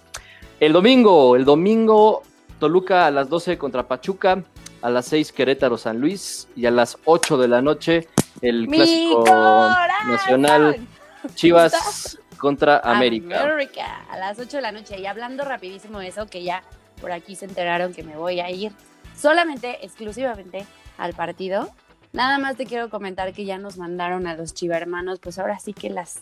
el 0.61 0.73
domingo, 0.73 1.35
el 1.37 1.45
domingo, 1.45 2.23
Toluca 2.61 3.07
a 3.07 3.11
las 3.11 3.29
12 3.29 3.59
contra 3.59 3.89
Pachuca, 3.89 4.45
a 4.83 4.91
las 4.91 5.07
6 5.07 5.33
Querétaro 5.33 5.77
San 5.79 5.99
Luis 6.01 6.47
y 6.55 6.67
a 6.67 6.71
las 6.71 6.99
8 7.05 7.39
de 7.39 7.49
la 7.49 7.61
noche 7.63 8.07
el 8.41 8.69
¡Mi 8.69 8.77
clásico 8.77 9.71
nacional 10.07 10.87
Chivas 11.35 12.19
contra 12.39 12.79
América. 12.79 13.43
América, 13.43 14.05
a 14.11 14.19
las 14.19 14.39
8 14.39 14.59
de 14.59 14.63
la 14.63 14.73
noche. 14.73 15.01
Y 15.01 15.07
hablando 15.07 15.45
rapidísimo 15.45 15.99
de 15.99 16.09
eso, 16.09 16.27
que 16.27 16.43
ya 16.43 16.63
por 17.01 17.13
aquí 17.13 17.37
se 17.37 17.47
enteraron 17.47 17.95
que 17.95 18.03
me 18.03 18.17
voy 18.17 18.41
a 18.41 18.51
ir 18.51 18.73
solamente, 19.17 19.85
exclusivamente 19.85 20.67
al 20.99 21.15
partido. 21.15 21.71
Nada 22.13 22.39
más 22.39 22.57
te 22.57 22.67
quiero 22.67 22.91
comentar 22.91 23.33
que 23.33 23.45
ya 23.45 23.59
nos 23.59 23.79
mandaron 23.79 24.27
a 24.27 24.37
los 24.37 24.55
chivermanos, 24.55 25.19
pues 25.21 25.39
ahora 25.39 25.59
sí 25.59 25.73
que 25.73 25.91
las, 25.91 26.21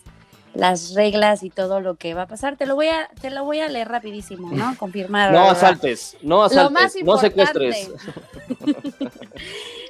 las 0.55 0.95
reglas 0.95 1.43
y 1.43 1.51
todo 1.51 1.81
lo 1.81 1.97
que 1.97 2.15
va 2.15 2.23
a 2.23 2.27
pasar. 2.27 2.57
Te 2.57 2.67
lo 2.67 2.77
voy 2.77 2.87
a, 2.87 3.09
te 3.21 3.31
lo 3.31 3.45
voy 3.45 3.59
a 3.59 3.69
leer 3.69 3.89
rapidísimo, 3.89 4.53
¿no? 4.53 4.75
Confirmar. 4.79 5.33
No 5.33 5.51
asaltes, 5.51 6.17
no 6.23 6.37
Lo 6.37 6.45
asaltes, 6.45 6.73
más 6.73 6.95
no 7.05 7.19
secuestres. 7.19 7.91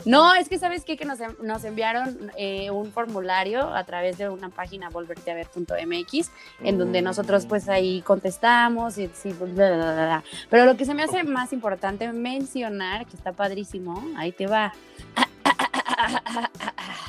No, 0.04 0.34
es 0.34 0.48
que 0.48 0.58
sabes 0.58 0.84
qué? 0.84 0.96
que 0.96 1.04
nos, 1.04 1.18
nos 1.42 1.64
enviaron 1.64 2.30
eh, 2.36 2.70
un 2.70 2.92
formulario 2.92 3.74
a 3.74 3.84
través 3.84 4.18
de 4.18 4.28
una 4.28 4.48
página 4.48 4.88
volverteaver.mx 4.90 6.30
en 6.64 6.78
donde 6.78 7.00
Mm. 7.00 7.04
nosotros 7.04 7.46
pues 7.46 7.68
ahí 7.68 8.02
contestamos 8.02 8.98
y 8.98 9.08
sí, 9.14 9.32
bla, 9.32 9.46
bla, 9.46 9.76
bla, 9.76 9.92
bla. 9.94 10.24
Pero 10.50 10.64
lo 10.66 10.76
que 10.76 10.84
se 10.84 10.94
me 10.94 11.02
hace 11.02 11.22
más 11.24 11.52
importante 11.52 12.10
mencionar, 12.12 13.06
que 13.06 13.16
está 13.16 13.32
padrísimo, 13.32 14.02
ahí 14.16 14.32
te 14.32 14.46
va. 14.46 14.72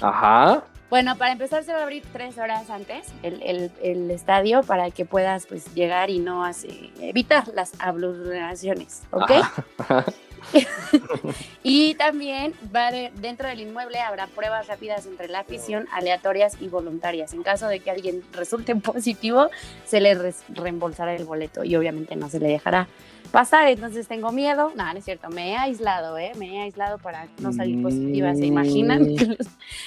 Ajá. 0.01 0.63
Bueno, 0.89 1.17
para 1.17 1.31
empezar 1.31 1.63
se 1.63 1.73
va 1.73 1.79
a 1.79 1.83
abrir 1.83 2.03
tres 2.13 2.37
horas 2.37 2.69
antes 2.69 3.07
el, 3.23 3.41
el- 3.41 3.71
el 3.81 4.11
estadio 4.11 4.61
para 4.61 4.91
que 4.91 5.05
puedas 5.05 5.47
pues 5.47 5.73
llegar 5.73 6.11
y 6.11 6.19
no 6.19 6.45
hace, 6.45 6.91
evitar 6.99 7.47
las 7.55 7.71
aglomeraciones, 7.79 9.01
¿ok? 9.11 9.31
Ajá. 9.79 10.05
Y 11.63 11.95
también 11.95 12.53
va 12.75 12.91
de- 12.91 13.11
dentro 13.15 13.47
del 13.47 13.61
inmueble 13.61 13.99
habrá 13.99 14.27
pruebas 14.27 14.67
rápidas 14.67 15.05
entre 15.05 15.27
la 15.29 15.39
afición, 15.39 15.87
aleatorias 15.93 16.57
y 16.59 16.67
voluntarias. 16.67 17.33
En 17.33 17.41
caso 17.43 17.67
de 17.67 17.79
que 17.79 17.89
alguien 17.91 18.21
resulte 18.33 18.75
positivo, 18.75 19.49
se 19.85 20.01
le 20.01 20.13
res- 20.15 20.43
reembolsará 20.49 21.15
el 21.15 21.25
boleto 21.25 21.63
y 21.63 21.75
obviamente 21.75 22.15
no 22.15 22.29
se 22.29 22.39
le 22.39 22.47
dejará 22.49 22.87
pasar. 23.31 23.69
Entonces 23.69 24.07
tengo 24.07 24.31
miedo. 24.31 24.71
No, 24.75 24.91
no 24.91 24.99
es 24.99 25.05
cierto. 25.05 25.29
Me 25.29 25.51
he 25.53 25.55
aislado, 25.57 26.17
¿eh? 26.17 26.33
Me 26.37 26.53
he 26.57 26.61
aislado 26.63 26.97
para 26.97 27.27
no 27.39 27.53
salir 27.53 27.81
positiva. 27.81 28.35
¿Se 28.35 28.45
imaginan? 28.45 29.03
Mm. 29.03 29.15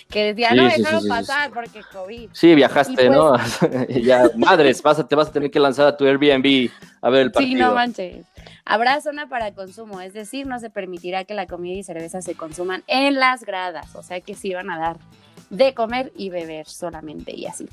Que, 0.08 0.24
decía, 0.24 0.50
Sí, 0.50 0.56
no 0.56 0.70
sí, 0.70 0.78
dejaron 0.78 1.02
sí, 1.02 1.08
pasar 1.08 1.50
porque 1.52 1.80
COVID. 1.92 2.30
Sí, 2.32 2.54
viajaste, 2.54 2.92
Y 2.92 2.96
pues- 2.96 3.10
¿no? 3.10 3.36
Ya, 4.02 4.30
madres, 4.36 4.82
vas 4.82 4.98
a, 4.98 5.06
te 5.06 5.14
vas 5.14 5.28
a 5.28 5.32
tener 5.32 5.50
que 5.50 5.60
lanzar 5.60 5.86
a 5.86 5.96
tu 5.96 6.04
Airbnb 6.06 6.70
a 7.02 7.10
ver 7.10 7.22
el 7.22 7.32
partido. 7.32 7.50
Sí, 7.50 7.54
no 7.62 7.74
manches. 7.74 8.26
Habrá 8.64 9.00
zona 9.00 9.28
para 9.28 9.52
consumo, 9.52 10.00
es 10.00 10.12
decir, 10.12 10.46
no 10.46 10.58
se 10.58 10.70
permitirá 10.70 11.24
que 11.24 11.34
la 11.34 11.46
comida 11.46 11.76
y 11.78 11.82
cerveza 11.82 12.22
se 12.22 12.34
consuman 12.34 12.82
en 12.86 13.14
las 13.14 13.44
gradas, 13.44 13.94
o 13.96 14.02
sea 14.02 14.20
que 14.20 14.34
sí 14.34 14.52
van 14.54 14.70
a 14.70 14.78
dar 14.78 14.96
de 15.50 15.74
comer 15.74 16.12
y 16.16 16.30
beber 16.30 16.66
solamente 16.66 17.34
y 17.34 17.46
así. 17.46 17.68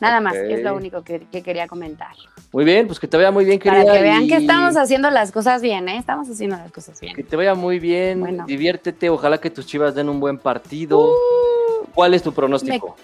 Nada 0.00 0.20
más, 0.20 0.34
es 0.36 0.62
lo 0.62 0.76
único 0.76 1.02
que, 1.02 1.20
que 1.20 1.42
quería 1.42 1.66
comentar. 1.66 2.14
Muy 2.52 2.64
bien, 2.64 2.86
pues 2.86 3.00
que 3.00 3.08
te 3.08 3.16
vaya 3.16 3.30
muy 3.30 3.44
bien, 3.44 3.58
querida. 3.58 3.82
Para 3.84 3.96
que 3.96 4.02
vean 4.02 4.28
que 4.28 4.36
estamos 4.36 4.76
haciendo 4.76 5.10
las 5.10 5.32
cosas 5.32 5.60
bien, 5.60 5.88
¿eh? 5.88 5.96
Estamos 5.98 6.28
haciendo 6.30 6.56
las 6.56 6.70
cosas 6.70 7.00
Que 7.00 7.06
bien. 7.12 7.26
te 7.26 7.36
vaya 7.36 7.54
muy 7.54 7.78
bien, 7.78 8.20
Bueno. 8.20 8.44
diviértete, 8.46 9.10
ojalá 9.10 9.38
que 9.38 9.50
tus 9.50 9.66
chivas 9.66 9.94
den 9.94 10.08
un 10.08 10.20
buen 10.20 10.38
partido. 10.38 11.10
Uh, 11.10 11.86
¿Cuál 11.94 12.14
es 12.14 12.22
tu 12.22 12.32
pronóstico? 12.32 12.96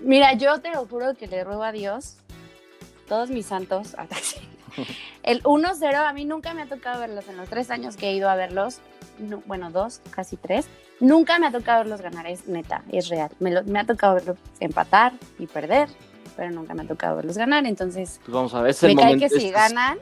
Mira, 0.00 0.34
yo 0.34 0.60
te 0.60 0.70
lo 0.70 0.84
juro 0.86 1.14
que 1.14 1.26
le 1.26 1.44
ruego 1.44 1.62
a 1.62 1.72
Dios, 1.72 2.16
todos 3.08 3.30
mis 3.30 3.46
santos, 3.46 3.94
el 5.22 5.42
1-0 5.42 5.94
a 5.96 6.12
mí 6.12 6.24
nunca 6.24 6.54
me 6.54 6.62
ha 6.62 6.66
tocado 6.66 7.00
verlos 7.00 7.28
en 7.28 7.36
los 7.36 7.48
tres 7.48 7.70
años 7.70 7.96
que 7.96 8.10
he 8.10 8.14
ido 8.14 8.28
a 8.28 8.36
verlos, 8.36 8.78
no- 9.18 9.42
bueno, 9.46 9.70
dos, 9.70 10.00
casi 10.10 10.36
tres, 10.36 10.66
nunca 11.00 11.38
me 11.38 11.46
ha 11.46 11.52
tocado 11.52 11.80
verlos 11.84 12.00
ganar, 12.00 12.26
es 12.26 12.46
neta, 12.48 12.82
es 12.90 13.08
real. 13.08 13.30
Me, 13.40 13.50
lo- 13.50 13.64
me 13.64 13.78
ha 13.80 13.84
tocado 13.84 14.14
verlos 14.14 14.36
empatar 14.60 15.12
y 15.38 15.46
perder, 15.46 15.88
pero 16.36 16.50
nunca 16.50 16.74
me 16.74 16.82
ha 16.82 16.86
tocado 16.86 17.16
verlos 17.16 17.36
ganar, 17.38 17.64
entonces 17.66 18.20
Pues 18.24 18.34
vamos 18.34 18.54
a 18.54 18.62
ver, 18.62 18.70
es 18.72 18.82
el 18.82 18.94
me 18.94 19.02
cae 19.02 19.18
que 19.18 19.28
si 19.28 19.46
es- 19.46 19.52
ganan, 19.52 19.98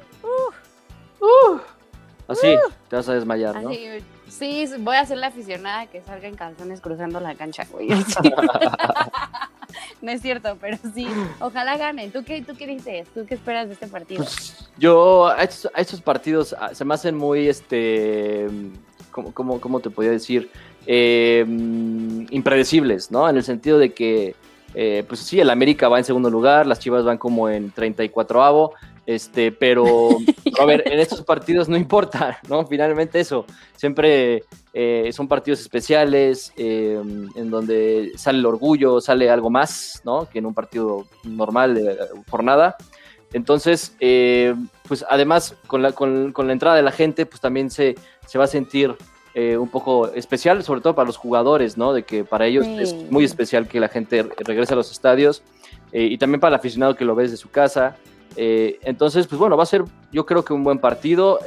Así, 2.28 2.54
te 2.88 2.96
vas 2.96 3.08
a 3.08 3.14
desmayar, 3.14 3.60
¿no? 3.62 3.70
así, 3.70 3.86
sí, 4.28 4.64
voy 4.78 4.96
a 4.96 5.04
ser 5.04 5.18
la 5.18 5.26
aficionada 5.26 5.86
que 5.86 6.00
salga 6.02 6.28
en 6.28 6.34
calzones 6.36 6.80
cruzando 6.80 7.20
la 7.20 7.34
cancha, 7.34 7.66
güey. 7.70 7.88
no 10.00 10.10
es 10.10 10.22
cierto, 10.22 10.56
pero 10.60 10.78
sí, 10.94 11.06
ojalá 11.40 11.76
ganen. 11.76 12.10
¿Tú 12.10 12.24
qué, 12.24 12.40
¿Tú 12.42 12.56
qué 12.56 12.66
dices? 12.66 13.06
¿Tú 13.12 13.26
qué 13.26 13.34
esperas 13.34 13.66
de 13.68 13.74
este 13.74 13.86
partido? 13.86 14.24
Pues, 14.24 14.61
yo, 14.78 15.26
a 15.26 15.42
estos, 15.42 15.70
a 15.74 15.80
estos 15.80 16.00
partidos 16.00 16.54
ah, 16.58 16.74
se 16.74 16.84
me 16.84 16.94
hacen 16.94 17.16
muy, 17.16 17.48
este, 17.48 18.46
¿cómo, 19.10 19.32
cómo, 19.32 19.60
cómo 19.60 19.80
te 19.80 19.90
podría 19.90 20.12
decir? 20.12 20.50
Eh, 20.86 21.44
mm, 21.46 22.26
impredecibles, 22.30 23.10
¿no? 23.10 23.28
En 23.28 23.36
el 23.36 23.44
sentido 23.44 23.78
de 23.78 23.92
que, 23.92 24.34
eh, 24.74 25.04
pues 25.06 25.20
sí, 25.20 25.38
el 25.40 25.50
América 25.50 25.88
va 25.88 25.98
en 25.98 26.04
segundo 26.04 26.30
lugar, 26.30 26.66
las 26.66 26.80
Chivas 26.80 27.04
van 27.04 27.18
como 27.18 27.48
en 27.48 27.72
34avo, 27.72 28.72
este, 29.04 29.50
pero, 29.52 30.10
a 30.60 30.64
ver, 30.64 30.84
en 30.86 31.00
estos 31.00 31.22
partidos 31.22 31.68
no 31.68 31.76
importa, 31.76 32.38
¿no? 32.48 32.66
Finalmente 32.66 33.20
eso, 33.20 33.46
siempre 33.76 34.44
eh, 34.72 35.10
son 35.12 35.28
partidos 35.28 35.60
especiales, 35.60 36.52
eh, 36.56 37.00
en 37.34 37.50
donde 37.50 38.12
sale 38.16 38.38
el 38.38 38.46
orgullo, 38.46 39.00
sale 39.00 39.28
algo 39.28 39.50
más, 39.50 40.00
¿no? 40.04 40.28
Que 40.28 40.38
en 40.38 40.46
un 40.46 40.54
partido 40.54 41.04
normal 41.24 41.74
de 41.74 41.96
jornada. 42.30 42.76
Entonces, 43.32 43.96
eh, 44.00 44.54
pues 44.88 45.04
además 45.08 45.54
con 45.66 45.82
la, 45.82 45.92
con, 45.92 46.32
con 46.32 46.46
la 46.46 46.52
entrada 46.52 46.76
de 46.76 46.82
la 46.82 46.92
gente, 46.92 47.26
pues 47.26 47.40
también 47.40 47.70
se, 47.70 47.94
se 48.26 48.38
va 48.38 48.44
a 48.44 48.48
sentir 48.48 48.94
eh, 49.34 49.56
un 49.56 49.68
poco 49.68 50.08
especial, 50.12 50.62
sobre 50.62 50.80
todo 50.82 50.94
para 50.94 51.06
los 51.06 51.16
jugadores, 51.16 51.76
¿no? 51.78 51.92
De 51.94 52.02
que 52.02 52.24
para 52.24 52.46
ellos 52.46 52.66
Sí. 52.66 52.76
es 52.80 52.94
muy 53.10 53.24
especial 53.24 53.66
que 53.66 53.80
la 53.80 53.88
gente 53.88 54.22
regrese 54.22 54.74
a 54.74 54.76
los 54.76 54.90
estadios 54.90 55.42
eh, 55.92 56.04
y 56.04 56.18
también 56.18 56.40
para 56.40 56.54
el 56.54 56.60
aficionado 56.60 56.94
que 56.94 57.04
lo 57.04 57.14
ve 57.14 57.24
desde 57.24 57.36
su 57.38 57.50
casa. 57.50 57.96
Entonces, 58.34 59.26
pues 59.26 59.38
bueno, 59.38 59.58
va 59.58 59.64
a 59.64 59.66
ser 59.66 59.84
yo 60.10 60.24
creo 60.24 60.42
que 60.42 60.54
un 60.54 60.64
buen 60.64 60.78
partido. 60.78 61.38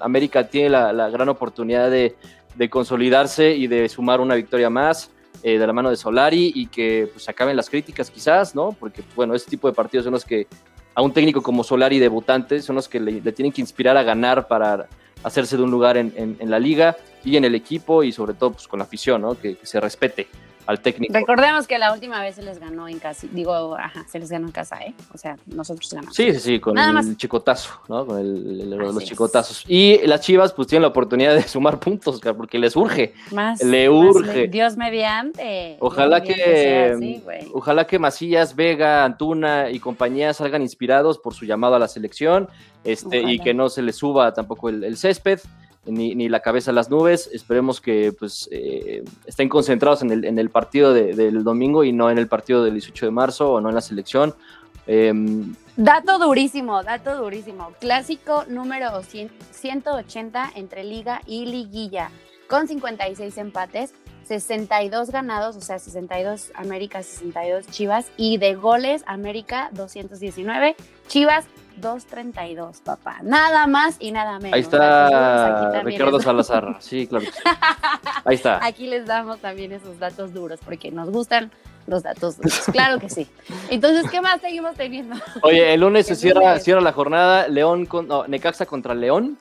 América 0.00 0.46
tiene 0.48 0.68
la, 0.68 0.92
la 0.92 1.08
gran 1.08 1.30
oportunidad 1.30 1.90
de, 1.90 2.14
de 2.54 2.68
consolidarse 2.70 3.54
y 3.54 3.66
de 3.66 3.88
sumar 3.88 4.20
una 4.20 4.34
victoria 4.34 4.68
más 4.70 5.10
eh, 5.42 5.58
de 5.58 5.66
la 5.66 5.72
mano 5.72 5.90
de 5.90 5.96
Solari 5.96 6.52
y 6.54 6.66
que 6.66 7.08
pues 7.12 7.28
acaben 7.28 7.56
las 7.56 7.68
críticas 7.68 8.10
quizás, 8.10 8.54
¿no? 8.54 8.72
Porque 8.78 9.02
bueno, 9.16 9.34
este 9.34 9.50
tipo 9.50 9.68
de 9.68 9.74
partidos 9.74 10.04
son 10.04 10.12
los 10.12 10.24
que 10.24 10.46
a 10.94 11.02
un 11.02 11.12
técnico 11.12 11.42
como 11.42 11.64
Solari 11.64 11.98
debutante 11.98 12.62
son 12.62 12.76
los 12.76 12.88
que 12.88 13.00
le, 13.00 13.20
tienen 13.32 13.52
que 13.52 13.60
inspirar 13.60 13.96
a 13.96 14.02
ganar 14.02 14.46
para 14.46 14.86
hacerse 15.22 15.56
de 15.56 15.62
un 15.62 15.70
lugar 15.70 15.96
en, 15.96 16.36
la 16.40 16.58
liga 16.58 16.96
y 17.24 17.36
en 17.36 17.44
el 17.44 17.54
equipo 17.54 18.02
y 18.02 18.12
sobre 18.12 18.34
todo 18.34 18.52
pues 18.52 18.68
con 18.68 18.78
la 18.78 18.84
afición, 18.84 19.22
¿no? 19.22 19.38
Que 19.38 19.56
se 19.62 19.80
respete 19.80 20.28
al 20.66 20.80
técnico. 20.80 21.12
Recordemos 21.12 21.66
que 21.66 21.78
la 21.78 21.92
última 21.92 22.20
vez 22.22 22.36
se 22.36 22.42
les 22.42 22.58
ganó 22.58 22.88
en 22.88 22.98
casa, 22.98 23.26
digo, 23.32 23.76
ajá, 23.76 24.04
se 24.08 24.18
les 24.18 24.30
ganó 24.30 24.46
en 24.46 24.52
casa, 24.52 24.76
¿eh? 24.82 24.94
O 25.12 25.18
sea, 25.18 25.36
nosotros 25.46 25.90
ganamos. 25.92 26.14
Sí, 26.16 26.32
sí, 26.32 26.40
sí, 26.40 26.60
con 26.60 26.74
Nada 26.74 26.88
el 26.88 26.94
más. 26.94 27.16
chicotazo, 27.16 27.80
¿no? 27.88 28.06
Con 28.06 28.18
el- 28.18 28.60
el- 28.62 28.70
los 28.70 28.96
es. 29.02 29.04
chicotazos. 29.08 29.64
Y 29.68 29.98
las 30.06 30.20
Chivas 30.22 30.52
pues 30.52 30.68
tienen 30.68 30.82
la 30.82 30.88
oportunidad 30.88 31.34
de 31.34 31.42
sumar 31.48 31.78
puntos, 31.78 32.18
cara, 32.20 32.36
porque 32.36 32.58
les 32.58 32.76
urge. 32.76 33.14
Más, 33.32 33.62
Le 33.62 33.88
más 33.90 33.98
urge. 34.16 34.48
Dios 34.48 34.76
mediante. 34.76 35.76
Ojalá 35.80 36.20
Dios 36.20 36.36
que, 36.36 36.92
así, 36.96 37.22
ojalá 37.52 37.86
que 37.86 37.98
Macías, 37.98 38.54
Vega, 38.56 39.04
Antuna 39.04 39.70
y 39.70 39.78
compañía 39.80 40.32
salgan 40.34 40.62
inspirados 40.62 41.18
por 41.18 41.34
su 41.34 41.44
llamado 41.44 41.74
a 41.74 41.78
la 41.78 41.88
selección, 41.88 42.48
este, 42.84 43.22
y 43.22 43.38
que 43.38 43.54
no 43.54 43.68
se 43.68 43.82
les 43.82 43.96
suba 43.96 44.32
tampoco 44.34 44.68
el, 44.68 44.84
el 44.84 44.96
césped, 44.96 45.40
ni, 45.86 46.14
ni 46.14 46.28
la 46.28 46.40
cabeza 46.40 46.70
a 46.70 46.74
las 46.74 46.90
nubes. 46.90 47.28
Esperemos 47.32 47.80
que 47.80 48.12
pues 48.18 48.48
eh, 48.52 49.04
estén 49.26 49.48
concentrados 49.48 50.02
en 50.02 50.10
el, 50.10 50.24
en 50.24 50.38
el 50.38 50.50
partido 50.50 50.92
de- 50.94 51.14
del 51.14 51.44
domingo 51.44 51.84
y 51.84 51.92
no 51.92 52.10
en 52.10 52.18
el 52.18 52.26
partido 52.28 52.62
del 52.64 52.74
18 52.74 53.06
de 53.06 53.10
marzo 53.12 53.52
o 53.52 53.60
no 53.60 53.68
en 53.68 53.74
la 53.74 53.80
selección. 53.80 54.34
Em, 54.86 55.54
Dato 55.76 56.18
durísimo, 56.18 56.82
dato 56.84 57.16
durísimo. 57.16 57.72
Clásico 57.80 58.44
número 58.48 59.02
100 59.02 59.30
180 59.50 60.50
entre 60.54 60.84
Liga 60.84 61.20
y 61.26 61.46
Liguilla, 61.46 62.10
con 62.48 62.68
56 62.68 63.36
empates, 63.38 63.92
62 64.26 65.10
ganados, 65.10 65.56
o 65.56 65.60
sea, 65.60 65.78
62 65.78 66.52
América, 66.54 67.02
62 67.02 67.66
Chivas, 67.68 68.10
y 68.16 68.38
de 68.38 68.54
goles 68.54 69.02
América 69.06 69.68
219, 69.72 70.76
Chivas 71.08 71.46
232, 71.76 72.80
papá. 72.80 73.18
Nada 73.22 73.66
más 73.66 73.96
y 73.98 74.12
nada 74.12 74.38
menos. 74.38 74.54
ahí 74.54 74.60
está 74.60 75.82
Ricardo 75.82 76.20
Salazar. 76.20 76.76
Sí, 76.80 77.06
claro. 77.06 77.24
que 77.24 77.32
sí. 77.32 77.38
Ahí 78.24 78.36
está. 78.36 78.64
Aquí 78.64 78.86
les 78.86 79.06
damos 79.06 79.38
también 79.38 79.72
esos 79.72 79.98
datos 79.98 80.32
duros, 80.32 80.60
porque 80.64 80.90
nos 80.90 81.10
gustan 81.10 81.50
los 81.86 82.02
datos 82.02 82.36
duros. 82.36 82.62
Claro 82.72 82.98
que 82.98 83.08
sí. 83.08 83.26
Entonces, 83.70 84.10
¿qué 84.10 84.20
más 84.20 84.40
seguimos 84.40 84.74
teniendo? 84.76 85.16
Oye, 85.42 85.74
el 85.74 85.80
lunes 85.80 86.06
se 86.06 86.14
cierra, 86.14 86.40
lunes. 86.40 86.64
cierra 86.64 86.80
la 86.80 86.92
jornada. 86.92 87.48
León 87.48 87.86
con, 87.86 88.08
no, 88.08 88.26
Necaxa 88.26 88.66
contra 88.66 88.94
León. 88.94 89.36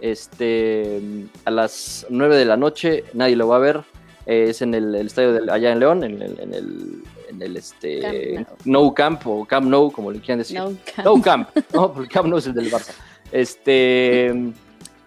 Este, 0.00 1.00
a 1.44 1.50
las 1.50 2.06
9 2.10 2.36
de 2.36 2.44
la 2.44 2.56
noche, 2.56 3.04
nadie 3.14 3.36
lo 3.36 3.46
va 3.48 3.56
a 3.56 3.60
ver. 3.60 3.84
Eh, 4.26 4.46
es 4.50 4.62
en 4.62 4.74
el, 4.74 4.94
el 4.94 5.06
estadio 5.06 5.32
del- 5.32 5.50
allá 5.50 5.72
en 5.72 5.80
León, 5.80 6.04
en 6.04 6.22
el, 6.22 6.38
en 6.40 6.54
el, 6.54 7.02
en 7.28 7.42
el, 7.42 7.56
este, 7.56 8.34
Camp 8.44 8.48
No 8.64 8.94
Camp 8.94 9.26
o 9.26 9.44
Camp 9.44 9.66
Nou, 9.68 9.90
como 9.90 10.10
le 10.10 10.20
quieran 10.20 10.38
decir. 10.38 10.58
No, 10.58 10.72
No 11.04 11.20
Camp, 11.22 11.48
no, 11.74 11.92
porque 11.94 12.08
Camp 12.08 12.28
Nou 12.28 12.38
es 12.38 12.46
el 12.46 12.54
del 12.54 12.70
Barça. 12.70 12.92
Este, 13.32 14.32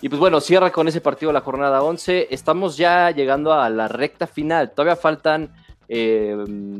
y 0.01 0.09
pues 0.09 0.19
bueno, 0.19 0.39
cierra 0.41 0.71
con 0.71 0.87
ese 0.87 1.01
partido 1.01 1.31
la 1.31 1.41
jornada 1.41 1.81
11. 1.83 2.27
Estamos 2.31 2.77
ya 2.77 3.11
llegando 3.11 3.53
a 3.53 3.69
la 3.69 3.87
recta 3.87 4.27
final. 4.27 4.71
Todavía 4.71 4.95
faltan 4.95 5.49
eh, 5.87 6.35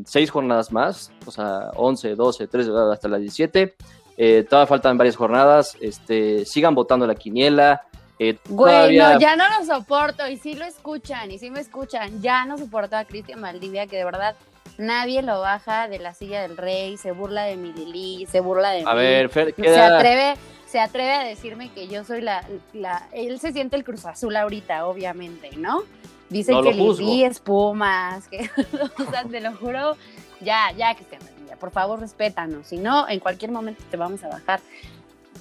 seis 0.06 0.30
jornadas 0.30 0.72
más, 0.72 1.12
o 1.26 1.32
sea, 1.32 1.70
11, 1.76 2.16
12, 2.16 2.48
13, 2.48 2.72
hasta 2.92 3.08
las 3.08 3.22
17. 3.22 3.76
Eh, 4.18 4.46
todavía 4.50 4.68
faltan 4.68 4.98
varias 4.98 5.16
jornadas. 5.16 5.78
Este, 5.80 6.46
sigan 6.46 6.76
votando 6.76 7.08
la 7.08 7.16
quiniela. 7.16 7.84
Eh, 8.20 8.38
Güey, 8.48 8.74
todavía- 8.98 9.14
no, 9.16 9.20
ya 9.20 9.36
no 9.36 9.44
lo 9.60 9.66
soporto. 9.66 10.28
Y 10.28 10.38
sí 10.38 10.54
lo 10.56 10.66
escuchan, 10.66 11.32
y 11.32 11.40
sí 11.40 11.50
me 11.52 11.60
escuchan. 11.60 12.22
Ya 12.22 12.46
no 12.46 12.58
soporto 12.58 12.96
a 12.96 13.06
Cristian 13.06 13.42
Maldivia, 13.42 13.88
que 13.88 13.98
de 13.98 14.06
verdad 14.06 14.36
nadie 14.78 15.22
lo 15.22 15.40
baja 15.42 15.88
de 15.88 16.00
la 16.00 16.14
silla 16.14 16.42
del 16.42 16.58
rey. 16.58 16.98
Se 16.98 17.12
burla 17.12 17.44
de 17.44 17.58
mi 17.58 17.74
Lili, 17.74 18.26
se 18.26 18.40
burla 18.40 18.72
de 18.72 18.82
A 18.86 18.94
mí. 18.94 19.00
ver, 19.00 19.30
Fer, 19.30 19.48
se 19.56 19.62
queda. 19.62 19.98
atreve, 19.98 20.36
se 20.68 20.80
atreve 20.80 21.14
a 21.14 21.20
decirme 21.24 21.70
que 21.72 21.88
yo 21.88 22.04
soy 22.04 22.22
la, 22.22 22.44
la- 22.74 23.08
Él 23.12 23.40
se 23.40 23.52
siente 23.52 23.76
el 23.76 23.84
Cruz 23.84 24.06
Azul 24.06 24.36
ahorita, 24.36 24.86
obviamente, 24.88 25.50
¿no? 25.58 25.84
Dice 26.30 26.52
No 26.54 26.64
que. 26.64 26.74
Lili 26.74 27.24
es 27.24 27.40
Pumas, 27.40 28.28
que, 28.28 28.50
o 29.08 29.12
sea, 29.12 29.24
te 29.26 29.42
lo 29.42 29.54
juro. 29.56 29.96
Ya, 30.42 30.72
ya, 30.76 30.94
Cristian 30.96 31.22
Maldivia, 31.24 31.56
por 31.58 31.72
favor, 31.72 32.00
respétanos. 32.00 32.68
Si 32.68 32.78
no, 32.78 33.08
en 33.08 33.20
cualquier 33.20 33.52
momento 33.52 33.84
te 33.90 33.96
vamos 33.98 34.24
a 34.24 34.28
bajar. 34.30 34.60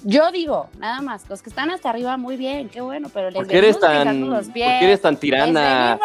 Yo 0.03 0.31
digo, 0.31 0.69
nada 0.77 1.01
más, 1.01 1.27
los 1.29 1.41
que 1.41 1.49
están 1.49 1.71
hasta 1.71 1.89
arriba, 1.89 2.15
muy 2.17 2.37
bien, 2.37 2.69
qué 2.69 2.81
bueno, 2.81 3.09
pero 3.13 3.27
les 3.29 3.35
¿Por 3.35 3.47
qué 3.47 3.57
eres 3.57 3.79
tan, 3.79 4.29
los 4.29 4.45
¿por 4.45 4.53
qué 4.53 4.83
eres 4.83 5.01
tan 5.01 5.17
tirana? 5.17 5.97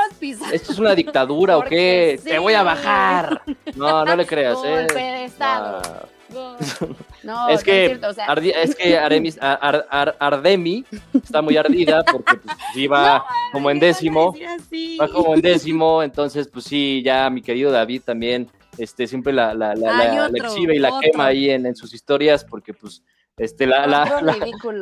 ¿Esto 0.52 0.72
es 0.72 0.78
una 0.78 0.94
dictadura 0.94 1.58
o 1.58 1.62
qué? 1.62 2.18
Te 2.24 2.38
voy 2.38 2.54
a 2.54 2.62
bajar. 2.62 3.42
No, 3.74 4.04
no 4.04 4.16
le 4.16 4.24
creas, 4.26 4.58
¿eh? 4.64 4.70
golpe 4.86 4.94
de 5.00 5.24
estado. 5.24 5.82
No. 6.32 6.56
No, 7.22 7.50
es 7.50 7.60
no 7.60 7.64
que, 7.66 7.86
cierto, 7.88 8.08
o 8.08 8.12
sea, 8.14 8.26
Ardi- 8.28 8.54
es 8.56 8.74
que 8.74 8.98
Aremis- 8.98 9.36
Ar- 9.42 9.58
Ar- 9.60 9.86
Ar- 9.90 10.16
Ardemi 10.18 10.86
está 11.12 11.42
muy 11.42 11.54
ardida 11.58 12.02
porque 12.10 12.36
pues, 12.36 12.56
sí 12.72 12.86
va 12.86 13.26
como 13.52 13.70
en 13.70 13.78
¿qué 13.78 13.84
van 13.84 13.90
a 13.90 13.92
décimo, 13.92 14.34
va 14.98 15.08
como 15.08 15.34
en 15.34 15.42
décimo, 15.42 16.02
entonces 16.02 16.48
pues 16.48 16.64
sí, 16.64 17.02
ya 17.04 17.28
mi 17.28 17.42
querido 17.42 17.70
David 17.70 18.00
también 18.06 18.48
este, 18.78 19.06
siempre 19.06 19.34
la, 19.34 19.52
la, 19.52 19.74
la, 19.74 19.92
la- 19.92 20.28
la 20.30 20.38
exhibe 20.38 20.74
y 20.76 20.78
la 20.78 20.88
otro. 20.94 21.00
quema 21.10 21.26
ahí 21.26 21.50
en, 21.50 21.66
en 21.66 21.76
sus 21.76 21.92
historias 21.92 22.42
porque 22.42 22.72
pues 22.72 23.02
este, 23.40 23.66
la, 23.66 23.86
la, 23.86 24.04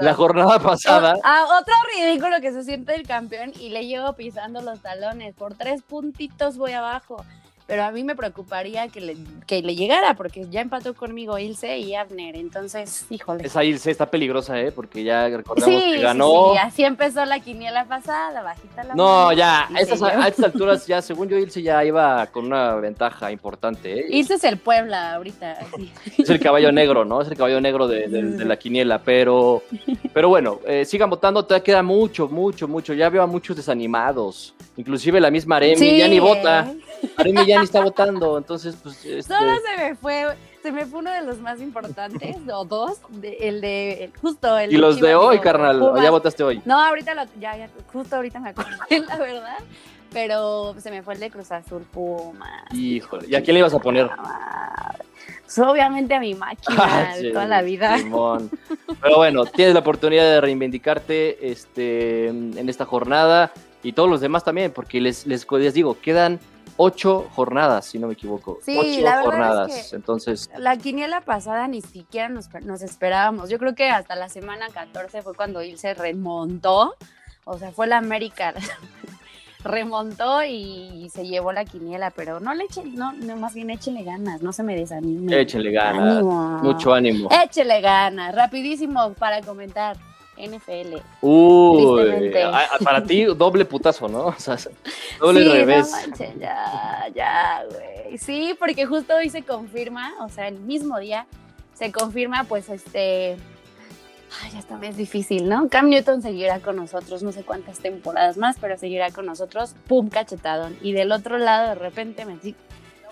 la 0.00 0.14
jornada 0.14 0.58
pasada, 0.58 1.14
Ah, 1.22 1.44
otro 1.60 1.74
ridículo 1.96 2.40
que 2.40 2.52
se 2.52 2.64
siente 2.64 2.94
el 2.94 3.06
campeón 3.06 3.52
y 3.58 3.68
le 3.68 3.86
llevo 3.86 4.12
pisando 4.14 4.60
los 4.62 4.80
talones. 4.80 5.34
Por 5.34 5.54
tres 5.54 5.82
puntitos 5.82 6.56
voy 6.58 6.72
abajo. 6.72 7.24
Pero 7.68 7.84
a 7.84 7.90
mí 7.92 8.02
me 8.02 8.16
preocuparía 8.16 8.88
que 8.88 9.02
le, 9.02 9.14
que 9.46 9.60
le 9.60 9.76
llegara, 9.76 10.14
porque 10.14 10.46
ya 10.48 10.62
empató 10.62 10.94
conmigo 10.94 11.38
Ilse 11.38 11.78
y 11.78 11.94
Abner. 11.94 12.34
Entonces, 12.34 13.04
híjole. 13.10 13.44
esa 13.46 13.62
Ilse 13.62 13.90
está 13.90 14.06
peligrosa, 14.10 14.58
¿eh? 14.58 14.72
porque 14.72 15.04
ya 15.04 15.28
recordamos 15.28 15.74
Sí, 15.82 15.90
que 15.90 15.96
sí, 15.98 16.02
ganó. 16.02 16.52
sí, 16.54 16.58
así 16.62 16.84
empezó 16.84 17.26
la 17.26 17.40
quiniela 17.40 17.84
pasada, 17.84 18.40
bajita 18.42 18.84
la 18.84 18.94
No, 18.94 19.04
mano. 19.26 19.32
ya, 19.34 19.68
a 19.68 19.80
estas, 19.80 20.00
a 20.02 20.26
estas 20.28 20.46
alturas 20.46 20.86
ya, 20.86 21.02
según 21.02 21.28
yo, 21.28 21.36
Ilse 21.36 21.60
ya 21.60 21.84
iba 21.84 22.26
con 22.28 22.46
una 22.46 22.74
ventaja 22.76 23.30
importante, 23.30 24.00
¿eh? 24.00 24.06
Ilse 24.12 24.34
es 24.36 24.44
el 24.44 24.56
Puebla 24.56 25.14
ahorita. 25.16 25.52
así. 25.60 25.92
es 26.16 26.30
el 26.30 26.40
caballo 26.40 26.72
negro, 26.72 27.04
¿no? 27.04 27.20
Es 27.20 27.28
el 27.28 27.36
caballo 27.36 27.60
negro 27.60 27.86
de, 27.86 28.08
de- 28.08 28.22
de 28.22 28.44
la 28.46 28.56
quiniela, 28.58 29.02
pero, 29.02 29.62
pero 30.14 30.30
bueno, 30.30 30.60
eh, 30.66 30.86
sigan 30.86 31.10
votando, 31.10 31.44
todavía 31.44 31.64
queda 31.64 31.82
mucho, 31.82 32.28
mucho, 32.28 32.66
mucho. 32.66 32.94
Ya 32.94 33.10
veo 33.10 33.22
a 33.22 33.26
muchos 33.26 33.56
desanimados, 33.58 34.54
inclusive 34.78 35.20
la 35.20 35.30
misma 35.30 35.56
Aremi 35.56 35.76
Sí, 35.76 35.98
ya 35.98 36.08
ni 36.08 36.18
vota, 36.18 36.66
¿eh? 36.70 36.78
Aremi 37.18 37.44
ya 37.46 37.57
está 37.64 37.80
votando, 37.82 38.38
entonces 38.38 38.76
pues... 38.82 39.04
este, 39.04 39.22
Solo 39.34 39.52
se 39.60 39.82
me 39.82 39.94
fue, 39.96 40.26
se 40.62 40.72
me 40.72 40.86
fue 40.86 41.00
uno 41.00 41.10
de 41.10 41.22
los 41.22 41.38
más 41.40 41.60
importantes, 41.60 42.36
o 42.52 42.64
dos, 42.64 42.98
de- 43.10 43.36
el 43.48 43.60
de, 43.60 44.10
justo 44.20 44.58
el 44.58 44.72
y 44.72 44.76
los 44.76 45.00
de 45.00 45.14
hoy, 45.14 45.38
carnal, 45.40 45.80
¿o 45.82 45.88
Pumas. 45.90 46.02
ya 46.02 46.10
votaste 46.10 46.42
hoy. 46.44 46.60
No, 46.64 46.78
ahorita 46.82 47.14
lo, 47.14 47.22
ya, 47.40 47.56
ya, 47.56 47.68
justo 47.92 48.16
ahorita 48.16 48.40
me 48.40 48.50
acordé, 48.50 48.70
la 49.08 49.16
verdad, 49.18 49.58
pero 50.12 50.74
se 50.78 50.90
me 50.90 51.02
fue 51.02 51.14
el 51.14 51.20
de 51.20 51.30
Cruz 51.30 51.52
Azul 51.52 51.82
Pumas. 51.82 52.64
Híjole, 52.72 53.26
¿y 53.28 53.34
a 53.34 53.42
quién 53.42 53.54
le 53.54 53.60
ibas 53.60 53.74
a 53.74 53.78
poner? 53.78 54.08
Pues, 55.44 55.58
obviamente 55.58 56.14
a 56.14 56.20
mi 56.20 56.34
máquina 56.34 56.76
Ah, 57.10 57.14
de 57.16 57.20
sí, 57.22 57.32
toda 57.32 57.46
la 57.46 57.62
vida. 57.62 57.98
Simón. 57.98 58.50
Pero 59.00 59.16
bueno, 59.16 59.44
tienes 59.46 59.74
la 59.74 59.80
oportunidad 59.80 60.24
de 60.24 60.40
reivindicarte 60.40 61.50
este, 61.50 62.28
en 62.28 62.68
esta 62.68 62.84
jornada 62.84 63.52
y 63.82 63.92
todos 63.92 64.10
los 64.10 64.20
demás 64.20 64.44
también, 64.44 64.72
porque 64.72 65.00
les, 65.00 65.26
les, 65.26 65.46
les 65.50 65.72
digo, 65.74 65.98
quedan 66.00 66.38
ocho 66.78 67.28
jornadas, 67.34 67.84
si 67.84 67.98
no 67.98 68.06
me 68.06 68.14
equivoco. 68.14 68.58
Sí, 68.64 68.78
ocho 68.78 68.88
la 69.02 69.16
verdad 69.16 69.18
es 69.18 69.24
jornadas. 69.24 69.90
que- 69.90 69.96
Entonces, 69.96 70.50
La 70.56 70.76
quiniela 70.78 71.20
pasada 71.20 71.68
ni 71.68 71.82
siquiera 71.82 72.30
nos, 72.30 72.48
nos 72.62 72.80
esperábamos. 72.80 73.50
Yo 73.50 73.58
creo 73.58 73.74
que 73.74 73.90
hasta 73.90 74.14
la 74.16 74.30
semana 74.30 74.68
14 74.72 75.20
fue 75.22 75.34
cuando 75.34 75.62
Ilse 75.62 75.92
remontó. 75.94 76.94
O 77.44 77.58
sea, 77.58 77.70
fue 77.72 77.86
la 77.86 77.98
América. 77.98 78.54
remontó 79.64 80.44
y 80.44 81.10
se 81.12 81.26
llevó 81.26 81.52
la 81.52 81.64
quiniela, 81.64 82.10
pero 82.12 82.38
no 82.40 82.54
le 82.54 82.64
echen, 82.64 82.94
no, 82.94 83.12
no, 83.12 83.36
más 83.36 83.54
bien 83.54 83.70
échenle 83.70 84.04
ganas, 84.04 84.40
no 84.40 84.52
se 84.52 84.62
me 84.62 84.76
desanime. 84.76 85.40
échenle 85.40 85.72
ganas. 85.72 86.18
Ánimo. 86.18 86.58
Mucho 86.62 86.94
ánimo. 86.94 87.28
Échele 87.44 87.80
ganas, 87.80 88.34
rapidísimo 88.34 89.12
para 89.14 89.40
comentar. 89.42 89.96
NFL. 90.38 91.02
Uy, 91.20 91.96
tristemente. 92.04 92.42
a- 92.42 92.58
a- 92.74 92.78
para 92.78 93.02
ti 93.02 93.24
doble 93.24 93.64
putazo, 93.64 94.08
¿no? 94.08 94.26
O 94.38 94.38
sea, 94.38 94.56
doble 95.20 95.42
sí, 95.42 95.48
revés. 95.50 95.90
No 95.90 95.96
manches, 95.96 96.38
ya, 96.38 97.06
ya, 97.14 97.64
güey. 97.70 98.18
Sí, 98.18 98.54
porque 98.58 98.86
justo 98.86 99.14
hoy 99.14 99.28
se 99.30 99.42
confirma, 99.42 100.14
o 100.20 100.28
sea, 100.28 100.48
el 100.48 100.58
mismo 100.60 100.98
día 100.98 101.26
se 101.74 101.92
confirma, 101.92 102.44
pues, 102.44 102.68
este. 102.68 103.36
Ay, 104.42 104.50
ya 104.52 104.58
está, 104.58 104.78
es 104.82 104.96
difícil, 104.98 105.48
¿no? 105.48 105.68
Cam 105.70 105.88
Newton 105.88 106.20
seguirá 106.20 106.60
con 106.60 106.76
nosotros, 106.76 107.22
no 107.22 107.32
sé 107.32 107.44
cuántas 107.44 107.78
temporadas 107.78 108.36
más, 108.36 108.56
pero 108.60 108.76
seguirá 108.76 109.10
con 109.10 109.24
nosotros. 109.24 109.74
Pum, 109.86 110.10
cachetadón. 110.10 110.76
Y 110.82 110.92
del 110.92 111.12
otro 111.12 111.38
lado, 111.38 111.68
de 111.68 111.74
repente, 111.76 112.26
me 112.26 112.36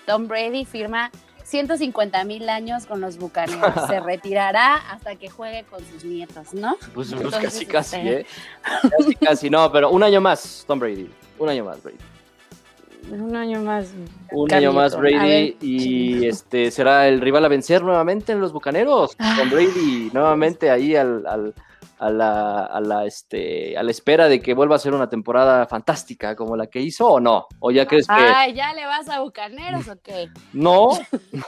Tom 0.05 0.29
Brady 0.29 0.65
firma 0.67 1.11
150 1.47 2.25
mil 2.25 2.49
años 2.49 2.87
con 2.87 3.01
los 3.01 3.19
bucaneros. 3.19 3.73
Se 3.89 4.01
retirará 4.01 4.75
hasta 4.91 5.15
que 5.17 5.31
juegue 5.31 5.65
con 5.65 5.79
sus 5.87 6.05
nietos, 6.05 6.53
¿no? 6.55 6.77
Pues, 6.93 7.11
pues 7.11 7.13
Entonces, 7.13 7.41
casi, 7.43 7.67
casi, 7.67 7.97
este- 7.97 8.21
¿eh? 8.21 8.27
Casi, 8.91 9.15
casi. 9.15 9.51
No, 9.51 9.71
pero 9.71 9.91
un 9.91 10.03
año 10.03 10.21
más, 10.21 10.65
Tom 10.67 10.79
Brady. 10.81 11.09
Un 11.39 11.49
año 11.49 11.65
más, 11.65 11.83
Brady. 11.83 11.99
Un 13.11 13.37
año 13.37 13.61
más. 13.63 13.87
Un 14.33 14.53
año 14.53 14.73
más 14.73 14.97
Brady 14.97 15.57
y 15.61 16.27
este 16.27 16.73
será 16.73 17.07
el 17.07 17.21
rival 17.21 17.45
a 17.45 17.49
vencer 17.49 17.83
nuevamente 17.83 18.33
en 18.33 18.41
los 18.41 18.53
Bucaneros. 18.53 19.13
Ah. 19.21 19.37
Con 19.39 19.51
Brady 19.51 20.11
nuevamente 20.13 20.71
ahí 20.71 20.97
al, 20.97 21.25
al- 21.29 21.55
a, 21.99 22.11
la, 22.11 22.65
a, 22.67 22.81
la, 22.81 23.07
este, 23.07 23.77
a 23.77 23.83
la 23.83 23.91
espera 23.91 24.29
de 24.29 24.41
que 24.41 24.55
vuelva 24.55 24.77
a 24.77 24.79
ser 24.79 24.93
una 24.95 25.09
temporada 25.09 25.67
fantástica 25.67 26.37
como 26.37 26.57
la 26.57 26.67
que 26.67 26.81
hizo 26.81 27.09
o 27.09 27.21
no. 27.21 27.47
¿O 27.61 27.71
ya 27.71 27.87
crees 27.87 28.07
que 28.07 28.15
Ay, 28.15 28.55
¿ya 28.55 28.75
le 28.75 28.85
vas 28.87 29.09
a 29.09 29.21
Bucaneros 29.21 29.89
o 29.89 29.97
qué? 30.03 30.29
no? 30.53 30.91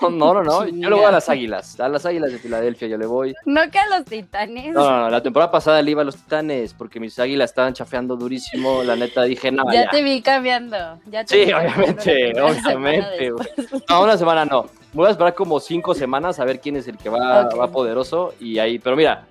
No, 0.00 0.10
no, 0.10 0.34
no, 0.34 0.42
no. 0.42 0.66
Yo 0.68 0.90
le 0.90 0.96
voy 0.96 1.04
a 1.04 1.10
las 1.10 1.28
Águilas. 1.28 1.78
A 1.80 1.88
las 1.88 2.06
Águilas 2.06 2.32
de 2.32 2.38
Filadelfia 2.38 2.88
yo 2.88 2.96
le 2.96 3.06
voy. 3.06 3.34
No 3.44 3.70
que 3.70 3.78
a 3.78 3.86
los 3.88 4.04
titanes. 4.04 4.72
No, 4.74 4.88
no, 4.88 5.00
no. 5.00 5.10
La 5.10 5.22
temporada 5.22 5.50
pasada 5.50 5.82
le 5.82 5.90
iba 5.90 6.02
a 6.02 6.04
los 6.04 6.16
Titanes 6.16 6.74
porque 6.74 7.00
mis 7.00 7.18
Águilas 7.18 7.50
estaban 7.50 7.74
chafeando 7.74 8.16
durísimo. 8.16 8.82
La 8.82 8.96
neta 8.96 9.22
dije, 9.24 9.50
no, 9.50 9.64
ya, 9.72 9.84
ya. 9.84 9.90
te 9.90 10.02
vi 10.02 10.22
cambiando. 10.22 10.76
Ya 11.06 11.24
te 11.24 11.34
Sí, 11.34 11.44
vi 11.46 11.52
obviamente, 11.52 12.40
obviamente. 12.40 13.32
No, 13.88 14.02
una 14.02 14.16
semana 14.16 14.44
no. 14.44 14.66
Voy 14.92 15.06
a 15.06 15.10
esperar 15.10 15.34
como 15.34 15.60
cinco 15.60 15.94
semanas 15.94 16.40
a 16.40 16.44
ver 16.44 16.60
quién 16.60 16.76
es 16.76 16.88
el 16.88 16.96
que 16.96 17.08
va, 17.10 17.48
va 17.48 17.70
poderoso 17.70 18.34
y 18.40 18.58
ahí. 18.58 18.78
Pero 18.78 18.96
mira, 18.96 19.26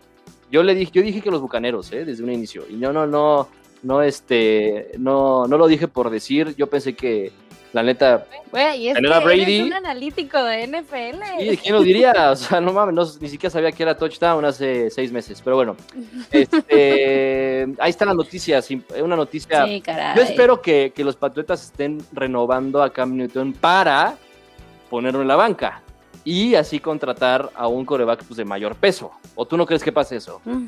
yo 0.51 0.63
le 0.63 0.75
dije, 0.75 0.91
yo 0.93 1.01
dije 1.01 1.21
que 1.21 1.31
los 1.31 1.41
bucaneros, 1.41 1.91
¿eh? 1.91 2.05
desde 2.05 2.23
un 2.23 2.31
inicio. 2.31 2.63
Y 2.69 2.73
no, 2.73 2.93
no, 2.93 3.05
no, 3.05 3.49
no, 3.83 4.01
este, 4.01 4.91
no, 4.97 5.47
no 5.47 5.57
lo 5.57 5.67
dije 5.67 5.87
por 5.87 6.09
decir. 6.09 6.55
Yo 6.55 6.67
pensé 6.67 6.95
que 6.95 7.31
la 7.73 7.83
neta, 7.83 8.25
Güey, 8.49 8.83
y 8.83 8.89
es 8.89 8.95
que 8.97 9.01
Brady. 9.01 9.41
eres 9.41 9.65
un 9.67 9.73
analítico 9.73 10.41
de 10.41 10.67
NFL. 10.67 11.41
¿y 11.41 11.57
¿quién 11.57 11.75
lo 11.75 11.81
diría? 11.81 12.31
O 12.31 12.35
sea, 12.35 12.61
no 12.61 12.71
mames, 12.71 12.95
no, 12.95 13.05
ni 13.19 13.27
siquiera 13.27 13.51
sabía 13.51 13.71
que 13.71 13.83
era 13.83 13.97
touchdown 13.97 14.45
hace 14.45 14.89
seis 14.89 15.11
meses. 15.11 15.41
Pero 15.43 15.57
bueno, 15.57 15.75
este, 16.31 17.67
ahí 17.79 17.89
están 17.89 18.07
las 18.07 18.17
noticias. 18.17 18.69
Una 19.01 19.17
noticia. 19.17 19.65
Sí. 19.65 19.83
Yo 20.15 20.21
espero 20.21 20.61
que, 20.61 20.93
que 20.95 21.03
los 21.03 21.17
Patriotas 21.17 21.65
estén 21.65 22.01
renovando 22.13 22.81
a 22.81 22.91
Cam 22.91 23.15
Newton 23.15 23.53
para 23.53 24.17
ponerlo 24.89 25.21
en 25.21 25.27
la 25.27 25.35
banca 25.35 25.83
y 26.29 26.55
así 26.55 26.79
contratar 26.81 27.51
a 27.55 27.67
un 27.69 27.85
coreback 27.85 28.21
pues, 28.25 28.35
de 28.35 28.43
mayor 28.43 28.75
peso. 28.75 29.11
¿O 29.35 29.45
tú 29.45 29.55
no 29.55 29.65
crees 29.65 29.81
que 29.81 29.93
pase 29.93 30.17
eso? 30.17 30.41
Mm. 30.43 30.65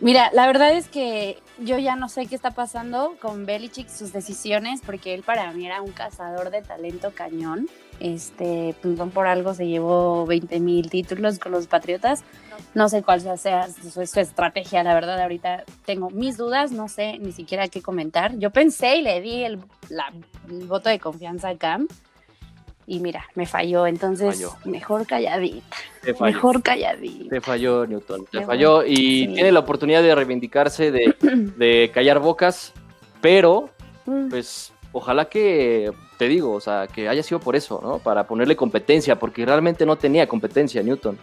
Mira, 0.00 0.30
la 0.32 0.46
verdad 0.48 0.72
es 0.72 0.88
que 0.88 1.38
yo 1.58 1.78
ya 1.78 1.94
no 1.94 2.08
sé 2.08 2.26
qué 2.26 2.34
está 2.34 2.50
pasando 2.50 3.14
con 3.20 3.46
Belichick, 3.46 3.88
sus 3.88 4.12
decisiones, 4.12 4.80
porque 4.84 5.14
él 5.14 5.22
para 5.22 5.52
mí 5.52 5.64
era 5.64 5.80
un 5.80 5.92
cazador 5.92 6.50
de 6.50 6.60
talento 6.62 7.12
cañón. 7.14 7.68
Este, 8.00 8.74
por 9.14 9.26
algo 9.28 9.54
se 9.54 9.68
llevó 9.68 10.26
20 10.26 10.58
mil 10.58 10.90
títulos 10.90 11.38
con 11.38 11.52
los 11.52 11.68
Patriotas. 11.68 12.24
No 12.74 12.88
sé 12.88 13.02
cuál 13.04 13.20
sea 13.20 13.68
su, 13.68 13.90
su 14.06 14.20
estrategia, 14.20 14.82
la 14.82 14.94
verdad, 14.94 15.20
ahorita 15.20 15.64
tengo 15.84 16.10
mis 16.10 16.36
dudas, 16.36 16.72
no 16.72 16.88
sé 16.88 17.18
ni 17.18 17.30
siquiera 17.30 17.68
qué 17.68 17.80
comentar. 17.80 18.36
Yo 18.38 18.50
pensé 18.50 18.96
y 18.96 19.02
le 19.02 19.20
di 19.20 19.44
el, 19.44 19.60
la- 19.88 20.12
el 20.48 20.66
voto 20.66 20.88
de 20.88 20.98
confianza 20.98 21.50
a 21.50 21.56
Cam 21.56 21.86
y 22.86 22.98
mira, 23.00 23.24
me 23.34 23.46
falló, 23.46 23.86
entonces 23.86 24.36
Falló. 24.36 24.52
mejor 24.64 25.06
calladita, 25.06 25.76
Te 26.02 26.14
falló. 26.14 26.34
mejor 26.34 26.62
calladita. 26.62 27.28
Te 27.30 27.40
falló 27.40 27.86
Newton, 27.86 28.24
te 28.30 28.42
falló 28.44 28.84
y 28.84 28.96
sí. 29.26 29.30
tiene 29.34 29.52
la 29.52 29.60
oportunidad 29.60 30.02
de 30.02 30.14
reivindicarse, 30.14 30.90
de, 30.90 31.14
de 31.56 31.90
callar 31.94 32.18
bocas, 32.18 32.72
pero 33.20 33.70
Mm. 34.06 34.28
pues 34.30 34.72
ojalá 34.92 35.26
que, 35.26 35.92
te 36.18 36.26
digo, 36.26 36.52
o 36.52 36.60
sea, 36.60 36.88
que 36.88 37.08
haya 37.08 37.22
sido 37.22 37.38
por 37.38 37.54
eso, 37.54 37.80
¿no? 37.82 37.98
Para 37.98 38.26
ponerle 38.26 38.56
competencia, 38.56 39.16
porque 39.18 39.44
realmente 39.46 39.86
no 39.86 39.96
tenía 39.96 40.26
competencia 40.26 40.82
Newton. 40.82 41.16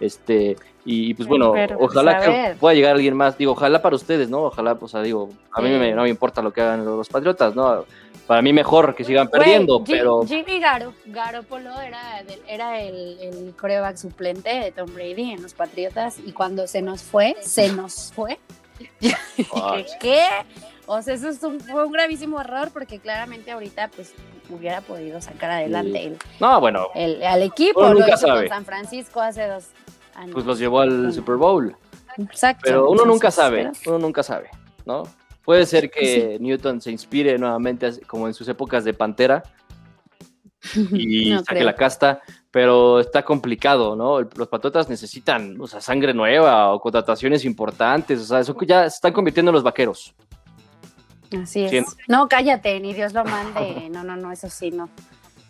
Este, 0.00 0.56
y 0.84 1.14
pues 1.14 1.28
bueno, 1.28 1.52
Pero, 1.52 1.78
pues, 1.78 1.90
ojalá 1.90 2.20
que 2.20 2.54
pueda 2.58 2.74
llegar 2.74 2.94
alguien 2.96 3.14
más, 3.14 3.38
digo, 3.38 3.52
ojalá 3.52 3.80
para 3.82 3.94
ustedes, 3.94 4.28
¿no? 4.30 4.44
Ojalá, 4.44 4.74
pues, 4.74 4.90
o 4.92 4.96
sea, 4.96 5.02
digo, 5.02 5.28
a 5.52 5.60
mí 5.60 5.68
Sí. 5.68 5.74
me- 5.78 5.92
no 5.92 6.02
me 6.02 6.08
importa 6.08 6.42
lo 6.42 6.52
que 6.52 6.62
hagan 6.62 6.84
los 6.84 7.08
Patriotas, 7.08 7.54
¿no? 7.54 7.84
Para 8.26 8.40
mí 8.40 8.52
mejor 8.52 8.94
que 8.94 9.04
sigan 9.04 9.28
perdiendo, 9.28 9.82
pero 9.84 10.22
Jimmy 10.26 10.58
Garo, 10.60 10.94
Garoppolo 11.06 11.80
era, 11.80 12.22
del- 12.22 12.42
era 12.46 12.80
el, 12.80 13.18
el 13.20 13.54
coreback 13.60 13.96
suplente 13.96 14.48
de 14.48 14.70
Tom 14.72 14.92
Brady 14.94 15.32
en 15.32 15.42
los 15.42 15.54
Patriotas 15.54 16.18
y 16.24 16.32
cuando 16.32 16.66
se 16.66 16.82
nos 16.82 17.02
fue, 17.02 17.36
se 17.42 17.72
nos 17.72 18.12
fue. 18.14 18.38
¿qué? 20.00 20.24
O 20.86 21.00
sea, 21.02 21.14
eso 21.14 21.28
es 21.28 21.42
un- 21.42 21.60
fue 21.60 21.84
un 21.84 21.92
gravísimo 21.92 22.40
error 22.40 22.70
porque 22.72 22.98
claramente 22.98 23.50
ahorita 23.50 23.88
pues 23.94 24.12
hubiera 24.50 24.80
podido 24.80 25.20
sacar 25.20 25.50
adelante 25.50 26.04
el, 26.04 26.18
no, 26.40 26.60
bueno, 26.60 26.88
el- 26.94 27.22
al 27.22 27.42
equipo. 27.42 27.80
Uno 27.80 27.94
Lo 27.94 28.00
nunca 28.00 28.14
hizo 28.14 28.26
sabe. 28.26 28.40
con 28.40 28.48
San 28.48 28.64
Francisco 28.64 29.20
hace 29.20 29.46
dos 29.46 29.66
años. 30.14 30.32
pues 30.34 30.46
los 30.46 30.58
llevó 30.58 30.80
al. 30.80 31.12
Super 31.12 31.36
Bowl. 31.36 31.76
Exacto. 32.18 32.62
Pero 32.64 32.90
uno 32.90 33.04
nunca 33.04 33.30
sabe, 33.30 33.70
pero- 33.82 33.96
uno 33.96 34.06
nunca 34.06 34.22
sabe, 34.22 34.48
¿no? 34.84 35.04
Puede 35.44 35.66
ser 35.66 35.90
que 35.92 36.38
Newton 36.40 36.80
se 36.80 36.90
inspire 36.90 37.38
nuevamente 37.38 38.00
como 38.06 38.26
en 38.28 38.34
sus 38.34 38.48
épocas 38.48 38.84
de 38.84 38.94
Pantera 38.94 39.42
y 40.92 41.30
No 41.30 41.38
saque 41.40 41.54
creo. 41.54 41.64
la 41.66 41.74
casta, 41.74 42.20
pero 42.50 43.00
está 43.00 43.24
complicado, 43.24 43.96
¿no? 43.96 44.20
Los 44.20 44.48
Patriotas 44.48 44.88
necesitan, 44.88 45.60
o 45.60 45.66
sea, 45.66 45.80
sangre 45.80 46.14
nueva 46.14 46.72
o 46.72 46.80
contrataciones 46.80 47.44
importantes, 47.44 48.20
o 48.20 48.24
sea, 48.24 48.40
eso 48.40 48.56
ya 48.62 48.82
se 48.82 48.96
están 48.96 49.12
convirtiendo 49.12 49.50
en 49.50 49.54
los 49.54 49.64
vaqueros. 49.64 50.14
Así 51.42 51.64
es. 51.64 51.70
Siento. 51.70 51.92
No, 52.08 52.28
cállate, 52.28 52.78
ni 52.80 52.92
Dios 52.92 53.12
lo 53.12 53.24
mande. 53.24 53.88
No, 53.92 54.04
no, 54.04 54.16
no, 54.16 54.32
eso 54.32 54.48
sí, 54.48 54.70
no. 54.70 54.88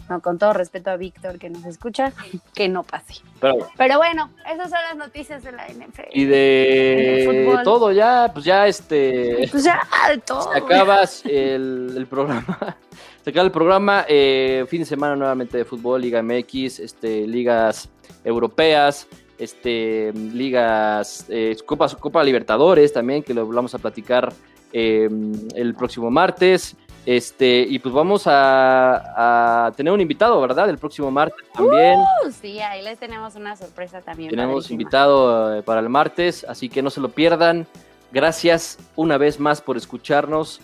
No, 0.09 0.21
con 0.21 0.39
todo 0.39 0.53
respeto 0.53 0.91
a 0.91 0.97
Víctor 0.97 1.39
que 1.39 1.49
nos 1.49 1.65
escucha, 1.65 2.13
que 2.55 2.69
no 2.69 2.83
pase. 2.83 3.23
Pero 3.41 3.55
bueno, 3.55 3.71
Pero 3.77 3.99
bueno, 3.99 4.31
esas 4.51 4.71
son 4.71 4.79
las 4.83 4.97
noticias 4.97 5.43
de 5.43 5.53
la 5.53 5.67
NFL. 5.69 6.03
y 6.13 6.25
de 6.25 7.61
todo 7.65 7.93
ya, 7.93 8.31
pues 8.33 8.45
ya 8.45 8.67
este... 8.67 9.49
Pues 9.51 9.65
ya, 9.65 9.81
de 10.09 10.19
todo. 10.19 10.53
Se 10.53 10.59
acabas 10.59 11.25
el, 11.25 11.95
el 11.97 12.07
programa. 12.07 12.77
Se 13.25 13.31
acaba 13.31 13.47
el 13.47 13.53
programa. 13.53 14.05
eh, 14.09 14.65
fin 14.69 14.81
de 14.81 14.87
semana 14.87 15.15
nuevamente 15.15 15.57
de 15.57 15.65
fútbol, 15.65 16.03
Liga 16.03 16.23
MX, 16.23 16.81
este, 16.81 17.27
ligas 17.27 17.89
europeas, 18.25 19.07
este, 19.39 20.13
ligas, 20.13 21.27
eh, 21.29 21.57
Copa, 21.65 21.89
Copa 21.89 22.23
Libertadores 22.25 22.93
también, 22.93 23.23
que 23.23 23.35
lo 23.35 23.47
vamos 23.47 23.75
a 23.75 23.79
platicar 23.79 24.33
eh, 24.73 25.09
el 25.55 25.75
próximo 25.75 26.11
martes. 26.11 26.77
Este, 27.05 27.67
y 27.69 27.79
pues 27.81 27.93
vamos 27.93 28.27
a, 28.27 29.67
a 29.67 29.73
tener 29.73 29.93
un 29.93 30.01
invitado, 30.01 30.41
¿verdad? 30.41 30.71
El 30.71 30.79
próximo 30.79 31.11
martes 31.11 31.45
también. 31.53 31.99
Uh, 31.99 32.31
sí, 32.31 32.61
ahí 32.61 32.81
les 32.83 32.99
tenemos 32.99 33.35
una 33.35 33.57
sorpresa 33.57 34.01
también. 34.01 34.31
Tenemos 34.31 34.65
padrísima. 34.65 34.81
invitado 34.83 35.57
eh, 35.57 35.63
para 35.63 35.81
el 35.81 35.89
martes, 35.89 36.47
así 36.49 36.69
que 36.69 36.81
no 36.81 36.91
se 36.91 37.01
lo 37.01 37.09
pierdan. 37.09 37.67
Gracias 38.13 38.79
una 38.95 39.19
vez 39.19 39.41
más 39.41 39.61
por 39.61 39.77
escucharnos. 39.77 40.61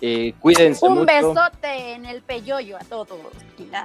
Eh, 0.00 0.34
cuídense 0.40 0.84
Un 0.84 0.92
mucho. 0.94 1.06
besote 1.06 1.92
en 1.94 2.04
el 2.04 2.20
peyoyo 2.22 2.76
a 2.76 2.80
todos. 2.80 3.08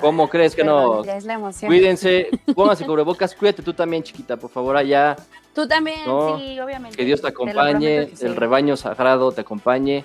¿Cómo 0.02 0.30
crees 0.30 0.56
que 0.56 0.64
no? 0.64 1.02
Perdón, 1.02 1.18
es 1.18 1.24
la 1.26 1.34
emoción. 1.36 1.70
Cuídense, 1.70 2.28
pónganse 2.56 2.86
cubrebocas, 2.86 3.34
cuídate 3.34 3.64
tú 3.64 3.74
también, 3.74 4.04
chiquita, 4.04 4.36
por 4.38 4.50
favor, 4.50 4.76
allá. 4.76 5.16
Tú 5.56 5.68
también, 5.68 6.00
No, 6.06 6.38
sí, 6.38 6.60
obviamente. 6.60 6.98
Que 6.98 7.06
Dios 7.06 7.22
te 7.22 7.28
acompañe, 7.30 7.96
prometo 7.96 8.10
que 8.12 8.18
sí. 8.18 8.26
el 8.26 8.36
rebaño 8.36 8.76
sagrado 8.76 9.32
te 9.32 9.42
acompañe 9.42 10.04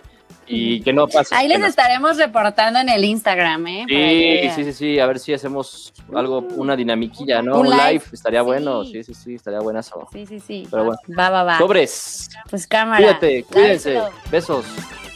y 0.48 0.80
que 0.80 0.92
no 0.92 1.06
pase. 1.08 1.34
Ahí 1.34 1.48
les 1.48 1.62
estaremos 1.62 2.16
reportando 2.16 2.78
en 2.80 2.88
el 2.88 3.04
Instagram, 3.04 3.66
¿eh? 3.66 3.84
Sí, 3.88 4.50
sí, 4.54 4.64
sí, 4.64 4.72
sí, 4.72 4.98
a 4.98 5.06
ver 5.06 5.18
si 5.18 5.32
hacemos 5.34 5.92
algo, 6.14 6.38
una 6.56 6.74
dinamiquilla, 6.76 7.42
¿no? 7.42 7.58
Un 7.60 7.66
Un, 7.66 7.70
live, 7.70 7.92
live, 7.92 8.04
estaría 8.12 8.40
sí. 8.40 8.46
bueno, 8.46 8.84
sí, 8.84 9.02
sí, 9.04 9.14
sí, 9.14 9.34
estaría 9.34 9.60
buenazo. 9.60 10.08
Sí, 10.12 10.26
sí, 10.26 10.40
sí. 10.40 10.66
Pero 10.70 10.84
bueno. 10.84 11.00
Va, 11.18 11.30
va, 11.30 11.42
va. 11.44 11.58
Sobres, 11.58 12.30
Pues 12.50 12.66
cámara. 12.66 12.98
cuídate, 12.98 13.44
cuídense, 13.44 14.00
besos. 14.30 14.64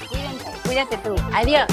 Cuídense, 0.09 0.51
cuídate 0.67 0.97
tú. 0.99 1.15
Adiós. 1.33 1.67